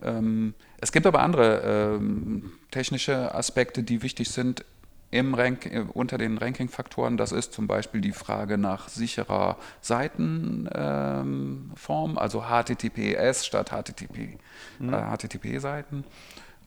Ähm, 0.01 0.53
es 0.79 0.91
gibt 0.91 1.05
aber 1.05 1.21
andere 1.21 1.95
ähm, 1.99 2.51
technische 2.71 3.33
Aspekte, 3.33 3.83
die 3.83 4.01
wichtig 4.01 4.29
sind 4.29 4.65
im 5.11 5.35
Rank, 5.35 5.65
äh, 5.67 5.85
unter 5.93 6.17
den 6.17 6.37
Ranking-Faktoren. 6.37 7.17
Das 7.17 7.31
ist 7.31 7.53
zum 7.53 7.67
Beispiel 7.67 8.01
die 8.01 8.11
Frage 8.11 8.57
nach 8.57 8.89
sicherer 8.89 9.57
Seitenform, 9.81 10.71
ähm, 10.75 12.17
also 12.17 12.43
HTTPS 12.43 13.45
statt 13.45 13.69
HTTP, 13.69 14.37
äh, 14.81 15.17
HTTP-Seiten. 15.17 16.03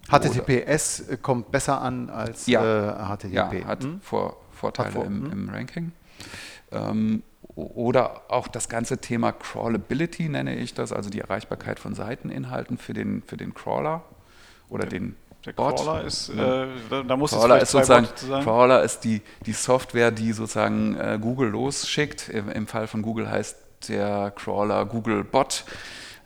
HTTPS 0.08 1.02
kommt 1.22 1.50
besser 1.50 1.80
an 1.80 2.10
als 2.10 2.46
Ja. 2.46 2.62
äh, 2.62 3.16
HTTP. 3.16 3.32
Ja, 3.32 3.50
hat 3.66 3.86
Vor 4.02 4.36
Vorteile 4.52 4.88
Hat 4.88 4.94
Vor- 4.94 5.04
im, 5.04 5.24
hm. 5.24 5.32
im 5.32 5.48
Ranking. 5.48 5.92
Ähm, 6.70 7.22
oder 7.56 8.22
auch 8.28 8.48
das 8.48 8.68
ganze 8.68 8.98
Thema 8.98 9.32
Crawlability 9.32 10.28
nenne 10.28 10.56
ich 10.56 10.74
das, 10.74 10.92
also 10.92 11.08
die 11.08 11.20
Erreichbarkeit 11.20 11.80
von 11.80 11.94
Seiteninhalten 11.94 12.76
für 12.76 12.92
den, 12.92 13.22
für 13.22 13.38
den 13.38 13.54
Crawler 13.54 14.04
oder 14.68 14.84
den 14.84 15.16
Der 15.46 15.52
Bot. 15.52 15.76
Crawler 15.76 16.04
ist, 16.04 16.28
äh, 16.28 16.66
da, 16.90 17.02
da 17.02 17.16
muss 17.16 17.30
Crawler 17.30 17.62
ist 17.62 17.70
sozusagen. 17.70 18.08
Crawler 18.42 18.82
ist 18.82 19.00
die, 19.00 19.22
die 19.46 19.54
Software, 19.54 20.10
die 20.10 20.32
sozusagen 20.32 20.96
äh, 20.96 21.18
Google 21.20 21.48
losschickt. 21.48 22.28
Im, 22.28 22.50
Im 22.50 22.66
Fall 22.66 22.86
von 22.86 23.00
Google 23.00 23.30
heißt 23.30 23.56
der 23.88 24.32
Crawler 24.36 24.84
Google 24.84 25.24
Bot. 25.24 25.64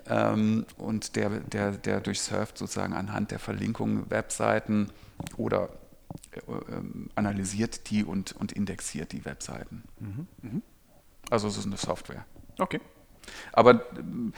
Ähm, 0.08 0.66
und 0.78 1.14
der, 1.14 1.30
der, 1.30 1.70
der 1.72 2.00
durchsurft 2.00 2.58
sozusagen 2.58 2.92
anhand 2.92 3.30
der 3.30 3.38
Verlinkungen 3.38 4.10
Webseiten 4.10 4.90
oder 5.36 5.68
äh, 6.32 6.40
ähm, 6.72 7.10
analysiert 7.14 7.88
die 7.90 8.02
und, 8.02 8.32
und 8.32 8.50
indexiert 8.50 9.12
die 9.12 9.24
Webseiten. 9.24 9.84
Mhm. 10.00 10.62
Also 11.30 11.48
es 11.48 11.56
ist 11.56 11.66
eine 11.66 11.76
Software. 11.76 12.26
Okay. 12.58 12.80
Aber 13.52 13.82
ähm, 13.96 14.32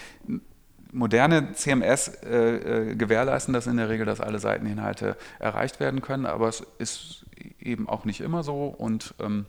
moderne 0.93 1.53
CMS 1.55 2.09
äh, 2.23 2.91
äh, 2.91 2.95
gewährleisten 2.95 3.55
das 3.55 3.67
in 3.67 3.79
der 3.79 3.89
Regel, 3.89 4.07
dass 4.07 4.21
alle 4.21 4.39
Seiteninhalte 4.39 5.17
erreicht 5.39 5.81
werden 5.81 6.03
können, 6.03 6.27
aber 6.27 6.49
es 6.49 6.65
ist 6.79 7.25
eben 7.59 7.89
auch 7.89 8.05
nicht 8.05 8.21
immer 8.21 8.43
so 8.43 8.67
und 8.67 9.15
ähm, 9.19 9.47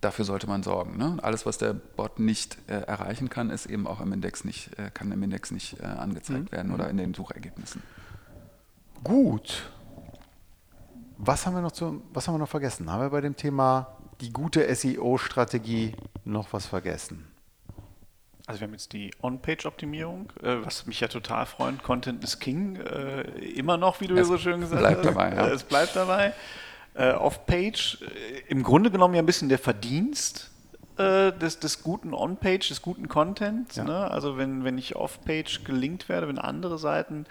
dafür 0.00 0.24
sollte 0.24 0.46
man 0.46 0.62
sorgen. 0.62 0.96
Ne? 0.96 1.16
Alles, 1.22 1.46
was 1.46 1.58
der 1.58 1.74
Bot 1.74 2.18
nicht 2.18 2.58
äh, 2.68 2.74
erreichen 2.74 3.28
kann, 3.28 3.50
ist 3.50 3.66
eben 3.66 3.86
auch 3.86 4.00
im 4.00 4.12
Index 4.12 4.44
nicht, 4.44 4.78
äh, 4.78 4.90
kann 4.92 5.10
im 5.10 5.22
Index 5.22 5.50
nicht 5.50 5.80
äh, 5.80 5.84
angezeigt 5.84 6.52
werden 6.52 6.72
oder 6.72 6.88
in 6.88 6.96
den 6.96 7.14
Suchergebnissen. 7.14 7.82
Gut. 9.02 9.70
Was 11.16 11.46
haben 11.46 11.54
wir 11.54 11.62
noch 11.62 11.72
zu, 11.72 12.02
was 12.12 12.26
haben 12.26 12.34
wir 12.34 12.38
noch 12.38 12.48
vergessen? 12.48 12.90
Haben 12.90 13.02
wir 13.02 13.10
bei 13.10 13.20
dem 13.20 13.36
Thema 13.36 13.96
die 14.24 14.32
gute 14.32 14.74
SEO-Strategie 14.74 15.92
noch 16.24 16.52
was 16.52 16.66
vergessen? 16.66 17.26
Also 18.46 18.60
wir 18.60 18.66
haben 18.66 18.74
jetzt 18.74 18.92
die 18.92 19.10
On-Page-Optimierung, 19.22 20.32
äh, 20.42 20.56
was 20.64 20.86
mich 20.86 21.00
ja 21.00 21.08
total 21.08 21.46
freuen. 21.46 21.82
Content 21.82 22.22
is 22.24 22.38
King, 22.38 22.76
äh, 22.76 23.22
immer 23.54 23.76
noch, 23.76 24.00
wie 24.00 24.06
du 24.06 24.16
Es 24.16 24.28
so 24.28 24.36
schön 24.36 24.60
gesagt 24.60 24.80
bleibt 24.80 24.98
hast. 24.98 25.06
dabei, 25.06 25.34
ja. 25.34 25.48
Es 25.48 25.62
bleibt 25.62 25.96
dabei. 25.96 26.34
Äh, 26.94 27.12
Off-Page, 27.12 27.98
äh, 28.02 28.40
im 28.48 28.62
Grunde 28.62 28.90
genommen 28.90 29.14
ja 29.14 29.22
ein 29.22 29.26
bisschen 29.26 29.48
der 29.48 29.58
Verdienst 29.58 30.50
äh, 30.98 31.32
des, 31.32 31.58
des 31.58 31.82
guten 31.82 32.12
On-Page, 32.12 32.68
des 32.68 32.82
guten 32.82 33.08
Contents. 33.08 33.76
Ja. 33.76 33.84
Ne? 33.84 34.10
Also 34.10 34.36
wenn, 34.36 34.62
wenn 34.62 34.76
ich 34.76 34.94
Off-Page 34.94 35.64
gelinkt 35.64 36.08
werde, 36.08 36.28
wenn 36.28 36.38
andere 36.38 36.78
Seiten 36.78 37.24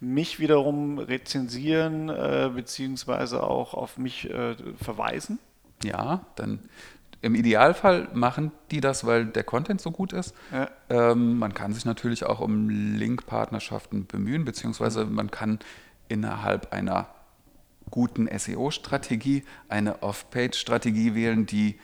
mich 0.00 0.38
wiederum 0.38 0.98
rezensieren, 0.98 2.10
äh, 2.10 2.50
beziehungsweise 2.54 3.42
auch 3.42 3.74
auf 3.74 3.98
mich 3.98 4.30
äh, 4.30 4.54
verweisen. 4.80 5.38
Ja, 5.82 6.26
dann 6.36 6.60
im 7.20 7.34
Idealfall 7.34 8.08
machen 8.14 8.52
die 8.70 8.80
das, 8.80 9.04
weil 9.04 9.26
der 9.26 9.44
Content 9.44 9.80
so 9.80 9.90
gut 9.90 10.12
ist. 10.12 10.34
Ja. 10.52 10.70
Ähm, 10.88 11.38
man 11.38 11.52
kann 11.52 11.72
sich 11.72 11.84
natürlich 11.84 12.24
auch 12.24 12.40
um 12.40 12.68
Link-Partnerschaften 12.68 14.06
bemühen, 14.06 14.44
beziehungsweise 14.44 15.04
man 15.04 15.30
kann 15.30 15.58
innerhalb 16.08 16.72
einer 16.72 17.08
guten 17.90 18.28
SEO-Strategie 18.36 19.44
eine 19.68 20.02
Off-Page-Strategie 20.02 21.14
wählen, 21.14 21.46
die 21.46 21.78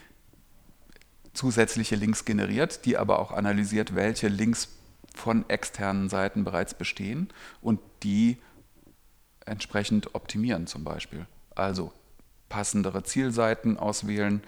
zusätzliche 1.33 1.95
Links 1.95 2.23
generiert, 2.23 2.85
die 2.85 2.97
aber 2.97 3.19
auch 3.19 3.31
analysiert, 3.31 3.95
welche 3.95 4.29
Links 4.29 4.69
von 5.13 5.49
externen 5.49 6.09
Seiten 6.09 6.43
bereits 6.43 6.73
bestehen 6.73 7.29
und 7.61 7.79
die 8.03 8.37
entsprechend 9.45 10.15
optimieren 10.15 10.67
zum 10.67 10.83
Beispiel. 10.83 11.25
Also 11.55 11.91
passendere 12.49 13.03
Zielseiten 13.03 13.77
auswählen, 13.77 14.41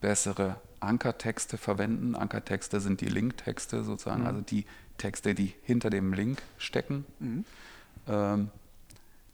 bessere 0.00 0.56
Ankertexte 0.80 1.56
verwenden. 1.56 2.14
Ankertexte 2.14 2.80
sind 2.80 3.00
die 3.00 3.08
Linktexte 3.08 3.84
sozusagen, 3.84 4.26
also 4.26 4.40
die 4.40 4.64
Texte, 4.96 5.34
die 5.34 5.54
hinter 5.62 5.90
dem 5.90 6.12
Link 6.12 6.42
stecken. 6.58 7.04
Ähm, 8.08 8.50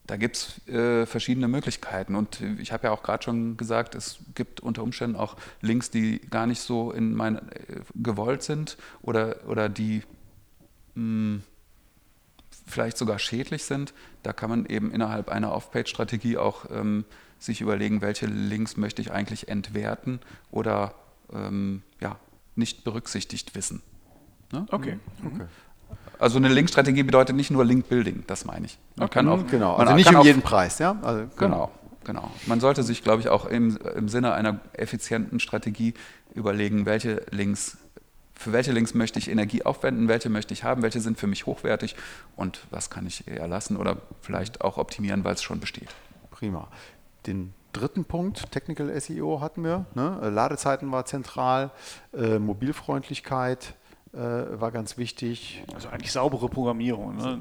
da 0.06 0.16
gibt 0.16 0.36
es 0.36 0.68
äh, 0.68 1.06
verschiedene 1.06 1.48
Möglichkeiten 1.48 2.14
und 2.14 2.42
ich 2.58 2.72
habe 2.72 2.88
ja 2.88 2.92
auch 2.92 3.02
gerade 3.02 3.22
schon 3.22 3.56
gesagt, 3.56 3.94
es 3.94 4.18
gibt 4.34 4.60
unter 4.60 4.82
Umständen 4.82 5.16
auch 5.16 5.36
Links, 5.62 5.90
die 5.90 6.18
gar 6.18 6.46
nicht 6.46 6.60
so 6.60 6.92
in 6.92 7.14
mein, 7.14 7.36
äh, 7.38 7.80
gewollt 7.94 8.42
sind 8.42 8.76
oder, 9.00 9.48
oder 9.48 9.70
die 9.70 10.02
mh, 10.94 11.40
vielleicht 12.66 12.98
sogar 12.98 13.18
schädlich 13.18 13.64
sind. 13.64 13.94
Da 14.22 14.34
kann 14.34 14.50
man 14.50 14.66
eben 14.66 14.90
innerhalb 14.90 15.30
einer 15.30 15.52
Off-Page-Strategie 15.52 16.36
auch 16.36 16.66
ähm, 16.70 17.04
sich 17.44 17.60
überlegen, 17.60 18.00
welche 18.00 18.26
Links 18.26 18.76
möchte 18.76 19.02
ich 19.02 19.12
eigentlich 19.12 19.48
entwerten 19.48 20.20
oder 20.50 20.94
ähm, 21.32 21.82
ja, 22.00 22.16
nicht 22.54 22.84
berücksichtigt 22.84 23.54
wissen. 23.54 23.82
Ne? 24.52 24.66
Okay. 24.70 24.98
Okay. 25.24 25.46
Also 26.18 26.38
eine 26.38 26.48
Linkstrategie 26.48 27.02
bedeutet 27.02 27.36
nicht 27.36 27.50
nur 27.50 27.64
Link-Building, 27.64 28.24
das 28.26 28.44
meine 28.44 28.66
ich. 28.66 28.78
Man 28.96 29.06
okay. 29.06 29.14
kann 29.14 29.28
auch, 29.28 29.46
genau, 29.46 29.74
also 29.74 29.94
nicht 29.94 30.12
um 30.14 30.22
jeden 30.22 30.42
Preis, 30.42 30.78
ja? 30.78 30.96
Also, 31.02 31.26
genau. 31.36 31.70
genau, 32.04 32.30
Man 32.46 32.60
sollte 32.60 32.82
sich, 32.82 33.02
glaube 33.02 33.20
ich, 33.20 33.28
auch 33.28 33.46
im, 33.46 33.76
im 33.96 34.08
Sinne 34.08 34.32
einer 34.32 34.60
effizienten 34.72 35.40
Strategie 35.40 35.94
überlegen, 36.34 36.86
welche 36.86 37.22
Links 37.30 37.78
für 38.36 38.52
welche 38.52 38.72
Links 38.72 38.94
möchte 38.94 39.18
ich 39.18 39.30
Energie 39.30 39.62
aufwenden, 39.62 40.08
welche 40.08 40.28
möchte 40.28 40.52
ich 40.54 40.64
haben, 40.64 40.82
welche 40.82 41.00
sind 41.00 41.18
für 41.18 41.26
mich 41.26 41.46
hochwertig 41.46 41.94
und 42.36 42.66
was 42.70 42.90
kann 42.90 43.06
ich 43.06 43.28
eher 43.28 43.46
lassen 43.46 43.76
oder 43.76 43.98
vielleicht 44.20 44.60
auch 44.60 44.76
optimieren, 44.76 45.24
weil 45.24 45.34
es 45.34 45.42
schon 45.42 45.60
besteht. 45.60 45.94
Prima. 46.30 46.68
Den 47.26 47.52
dritten 47.72 48.04
Punkt, 48.04 48.50
Technical 48.52 49.00
SEO 49.00 49.40
hatten 49.40 49.64
wir. 49.64 49.86
Ne? 49.94 50.30
Ladezeiten 50.30 50.90
war 50.92 51.04
zentral, 51.04 51.70
äh, 52.12 52.38
Mobilfreundlichkeit 52.38 53.74
äh, 54.12 54.18
war 54.60 54.70
ganz 54.70 54.96
wichtig. 54.96 55.64
Also 55.74 55.88
eigentlich 55.88 56.12
saubere 56.12 56.48
Programmierung. 56.48 57.16
Ne? 57.16 57.38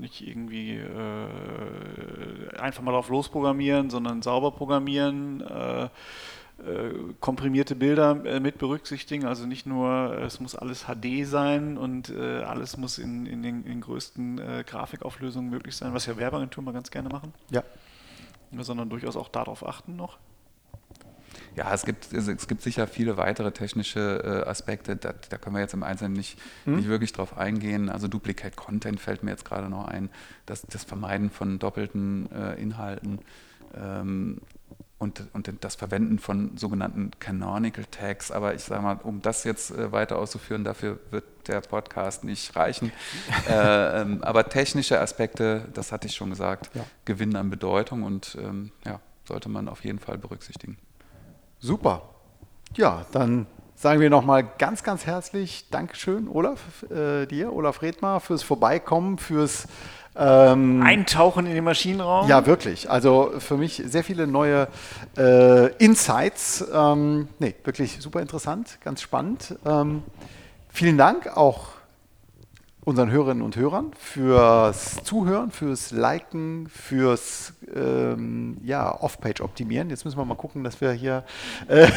Nicht 0.00 0.26
irgendwie 0.26 0.76
äh, 0.76 1.28
einfach 2.58 2.82
mal 2.82 2.92
drauf 2.92 3.10
losprogrammieren, 3.10 3.90
sondern 3.90 4.22
sauber 4.22 4.50
programmieren. 4.50 5.42
Äh, 5.42 5.88
äh, 6.56 6.94
komprimierte 7.18 7.74
Bilder 7.74 8.24
äh, 8.24 8.38
mit 8.38 8.58
berücksichtigen, 8.58 9.26
also 9.26 9.44
nicht 9.44 9.66
nur, 9.66 10.16
es 10.22 10.38
muss 10.38 10.54
alles 10.54 10.84
HD 10.84 11.26
sein 11.26 11.76
und 11.76 12.10
äh, 12.10 12.42
alles 12.42 12.76
muss 12.76 12.98
in, 12.98 13.26
in 13.26 13.42
den 13.42 13.64
in 13.64 13.80
größten 13.80 14.40
Grafikauflösungen 14.64 15.50
möglich 15.50 15.74
sein, 15.74 15.92
was 15.92 16.06
ja 16.06 16.16
Werbeagenturen 16.16 16.64
mal 16.64 16.72
ganz 16.72 16.92
gerne 16.92 17.08
machen. 17.08 17.34
Ja. 17.50 17.64
Sondern 18.62 18.88
durchaus 18.90 19.16
auch 19.16 19.28
darauf 19.28 19.66
achten 19.66 19.96
noch. 19.96 20.18
Ja, 21.56 21.72
es 21.72 21.84
gibt, 21.84 22.12
es 22.12 22.48
gibt 22.48 22.62
sicher 22.62 22.86
viele 22.88 23.16
weitere 23.16 23.52
technische 23.52 24.44
Aspekte, 24.46 24.96
da, 24.96 25.14
da 25.28 25.38
können 25.38 25.54
wir 25.54 25.60
jetzt 25.60 25.74
im 25.74 25.84
Einzelnen 25.84 26.14
nicht, 26.14 26.36
hm. 26.64 26.76
nicht 26.76 26.88
wirklich 26.88 27.12
drauf 27.12 27.38
eingehen. 27.38 27.88
Also 27.88 28.08
Duplicate 28.08 28.56
Content 28.56 28.98
fällt 28.98 29.22
mir 29.22 29.30
jetzt 29.30 29.44
gerade 29.44 29.68
noch 29.68 29.86
ein, 29.86 30.10
das, 30.46 30.62
das 30.62 30.82
Vermeiden 30.82 31.30
von 31.30 31.60
doppelten 31.60 32.30
äh, 32.32 32.60
Inhalten. 32.60 33.20
Ähm, 33.76 34.40
und, 34.98 35.24
und 35.32 35.50
das 35.60 35.74
Verwenden 35.74 36.18
von 36.18 36.56
sogenannten 36.56 37.10
Canonical 37.18 37.84
Tags. 37.90 38.30
Aber 38.30 38.54
ich 38.54 38.62
sage 38.62 38.82
mal, 38.82 38.98
um 39.02 39.20
das 39.20 39.44
jetzt 39.44 39.70
äh, 39.70 39.92
weiter 39.92 40.18
auszuführen, 40.18 40.64
dafür 40.64 40.98
wird 41.10 41.24
der 41.48 41.60
Podcast 41.60 42.24
nicht 42.24 42.54
reichen. 42.56 42.92
äh, 43.48 44.00
ähm, 44.00 44.22
aber 44.22 44.48
technische 44.48 45.00
Aspekte, 45.00 45.68
das 45.74 45.92
hatte 45.92 46.06
ich 46.06 46.14
schon 46.14 46.30
gesagt, 46.30 46.70
ja. 46.74 46.84
gewinnen 47.04 47.36
an 47.36 47.50
Bedeutung 47.50 48.02
und 48.02 48.36
ähm, 48.40 48.70
ja, 48.84 49.00
sollte 49.24 49.48
man 49.48 49.68
auf 49.68 49.84
jeden 49.84 49.98
Fall 49.98 50.16
berücksichtigen. 50.16 50.78
Super. 51.58 52.02
Ja, 52.76 53.04
dann 53.12 53.46
sagen 53.74 54.00
wir 54.00 54.10
nochmal 54.10 54.44
ganz, 54.58 54.82
ganz 54.82 55.06
herzlich 55.06 55.68
Dankeschön, 55.70 56.28
Olaf, 56.28 56.84
äh, 56.90 57.26
dir, 57.26 57.52
Olaf 57.52 57.82
Redmar, 57.82 58.20
fürs 58.20 58.42
Vorbeikommen, 58.42 59.18
fürs 59.18 59.66
ähm, 60.16 60.82
Eintauchen 60.82 61.46
in 61.46 61.54
den 61.54 61.64
Maschinenraum? 61.64 62.28
Ja, 62.28 62.46
wirklich. 62.46 62.90
Also 62.90 63.32
für 63.38 63.56
mich 63.56 63.82
sehr 63.84 64.04
viele 64.04 64.26
neue 64.26 64.68
äh, 65.16 65.68
Insights. 65.76 66.64
Ähm, 66.72 67.28
nee, 67.38 67.54
wirklich 67.64 68.00
super 68.00 68.20
interessant, 68.20 68.78
ganz 68.82 69.00
spannend. 69.00 69.56
Ähm, 69.66 70.02
vielen 70.68 70.98
Dank 70.98 71.36
auch 71.36 71.74
unseren 72.84 73.10
Hörerinnen 73.10 73.42
und 73.42 73.56
Hörern 73.56 73.92
fürs 73.98 75.02
Zuhören, 75.04 75.50
fürs 75.50 75.90
Liken, 75.90 76.68
fürs 76.68 77.54
ähm, 77.74 78.58
ja, 78.62 79.00
Off-Page 79.00 79.40
optimieren. 79.40 79.88
Jetzt 79.90 80.04
müssen 80.04 80.18
wir 80.18 80.24
mal 80.24 80.34
gucken, 80.34 80.64
dass 80.64 80.80
wir 80.80 80.92
hier 80.92 81.24
äh, 81.68 81.88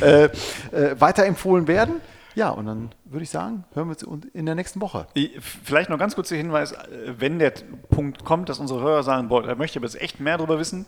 äh, 0.02 0.24
äh, 0.24 1.00
weiterempfohlen 1.00 1.66
werden. 1.66 2.00
Ja, 2.36 2.50
und 2.50 2.66
dann 2.66 2.90
würde 3.06 3.22
ich 3.22 3.30
sagen, 3.30 3.64
hören 3.72 3.88
wir 3.88 4.08
uns 4.08 4.26
in 4.26 4.44
der 4.44 4.54
nächsten 4.54 4.82
Woche. 4.82 5.06
Vielleicht 5.40 5.88
noch 5.88 5.98
ganz 5.98 6.14
kurz 6.14 6.28
der 6.28 6.36
Hinweis, 6.36 6.74
wenn 7.18 7.38
der 7.38 7.54
Punkt 7.88 8.26
kommt, 8.26 8.50
dass 8.50 8.58
unsere 8.58 8.82
Hörer 8.82 9.02
sagen, 9.02 9.28
boah, 9.28 9.42
da 9.42 9.54
möchte 9.54 9.78
ich 9.78 9.82
aber 9.82 9.90
jetzt 9.90 10.02
echt 10.02 10.20
mehr 10.20 10.36
darüber 10.36 10.58
wissen, 10.58 10.84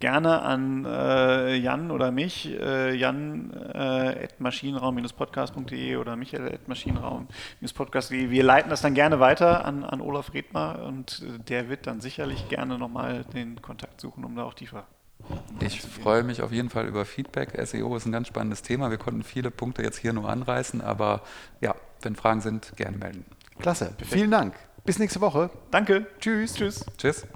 gerne 0.00 0.42
an 0.42 0.84
äh, 0.84 1.54
Jan 1.54 1.90
oder 1.90 2.10
mich, 2.10 2.46
äh, 2.60 2.94
jan 2.94 3.52
äh, 3.72 4.28
maschinenraum-podcast.de 4.38 5.96
oder 5.96 6.14
michael 6.16 6.58
maschinenraum-podcast.de. 6.66 8.28
Wir 8.28 8.42
leiten 8.42 8.68
das 8.68 8.82
dann 8.82 8.92
gerne 8.92 9.18
weiter 9.18 9.64
an, 9.64 9.84
an 9.84 10.02
Olaf 10.02 10.34
Redmer 10.34 10.80
und 10.86 11.22
äh, 11.22 11.38
der 11.38 11.70
wird 11.70 11.86
dann 11.86 12.02
sicherlich 12.02 12.50
gerne 12.50 12.76
nochmal 12.76 13.24
den 13.32 13.62
Kontakt 13.62 13.98
suchen, 13.98 14.26
um 14.26 14.36
da 14.36 14.42
auch 14.42 14.54
tiefer 14.54 14.86
ich 15.60 15.80
freue 15.80 16.22
mich 16.22 16.42
auf 16.42 16.52
jeden 16.52 16.70
Fall 16.70 16.86
über 16.86 17.04
Feedback. 17.04 17.50
SEO 17.64 17.96
ist 17.96 18.06
ein 18.06 18.12
ganz 18.12 18.28
spannendes 18.28 18.62
Thema. 18.62 18.90
Wir 18.90 18.98
konnten 18.98 19.22
viele 19.22 19.50
Punkte 19.50 19.82
jetzt 19.82 19.98
hier 19.98 20.12
nur 20.12 20.28
anreißen, 20.28 20.80
aber 20.80 21.22
ja, 21.60 21.74
wenn 22.02 22.16
Fragen 22.16 22.40
sind, 22.40 22.72
gerne 22.76 22.96
melden. 22.96 23.24
Klasse. 23.60 23.86
Perfekt. 23.86 24.12
Vielen 24.12 24.30
Dank. 24.30 24.54
Bis 24.84 24.98
nächste 24.98 25.20
Woche. 25.20 25.50
Danke. 25.70 26.06
Tschüss. 26.18 26.54
Tschüss. 26.54 26.84
Tschüss. 26.98 27.26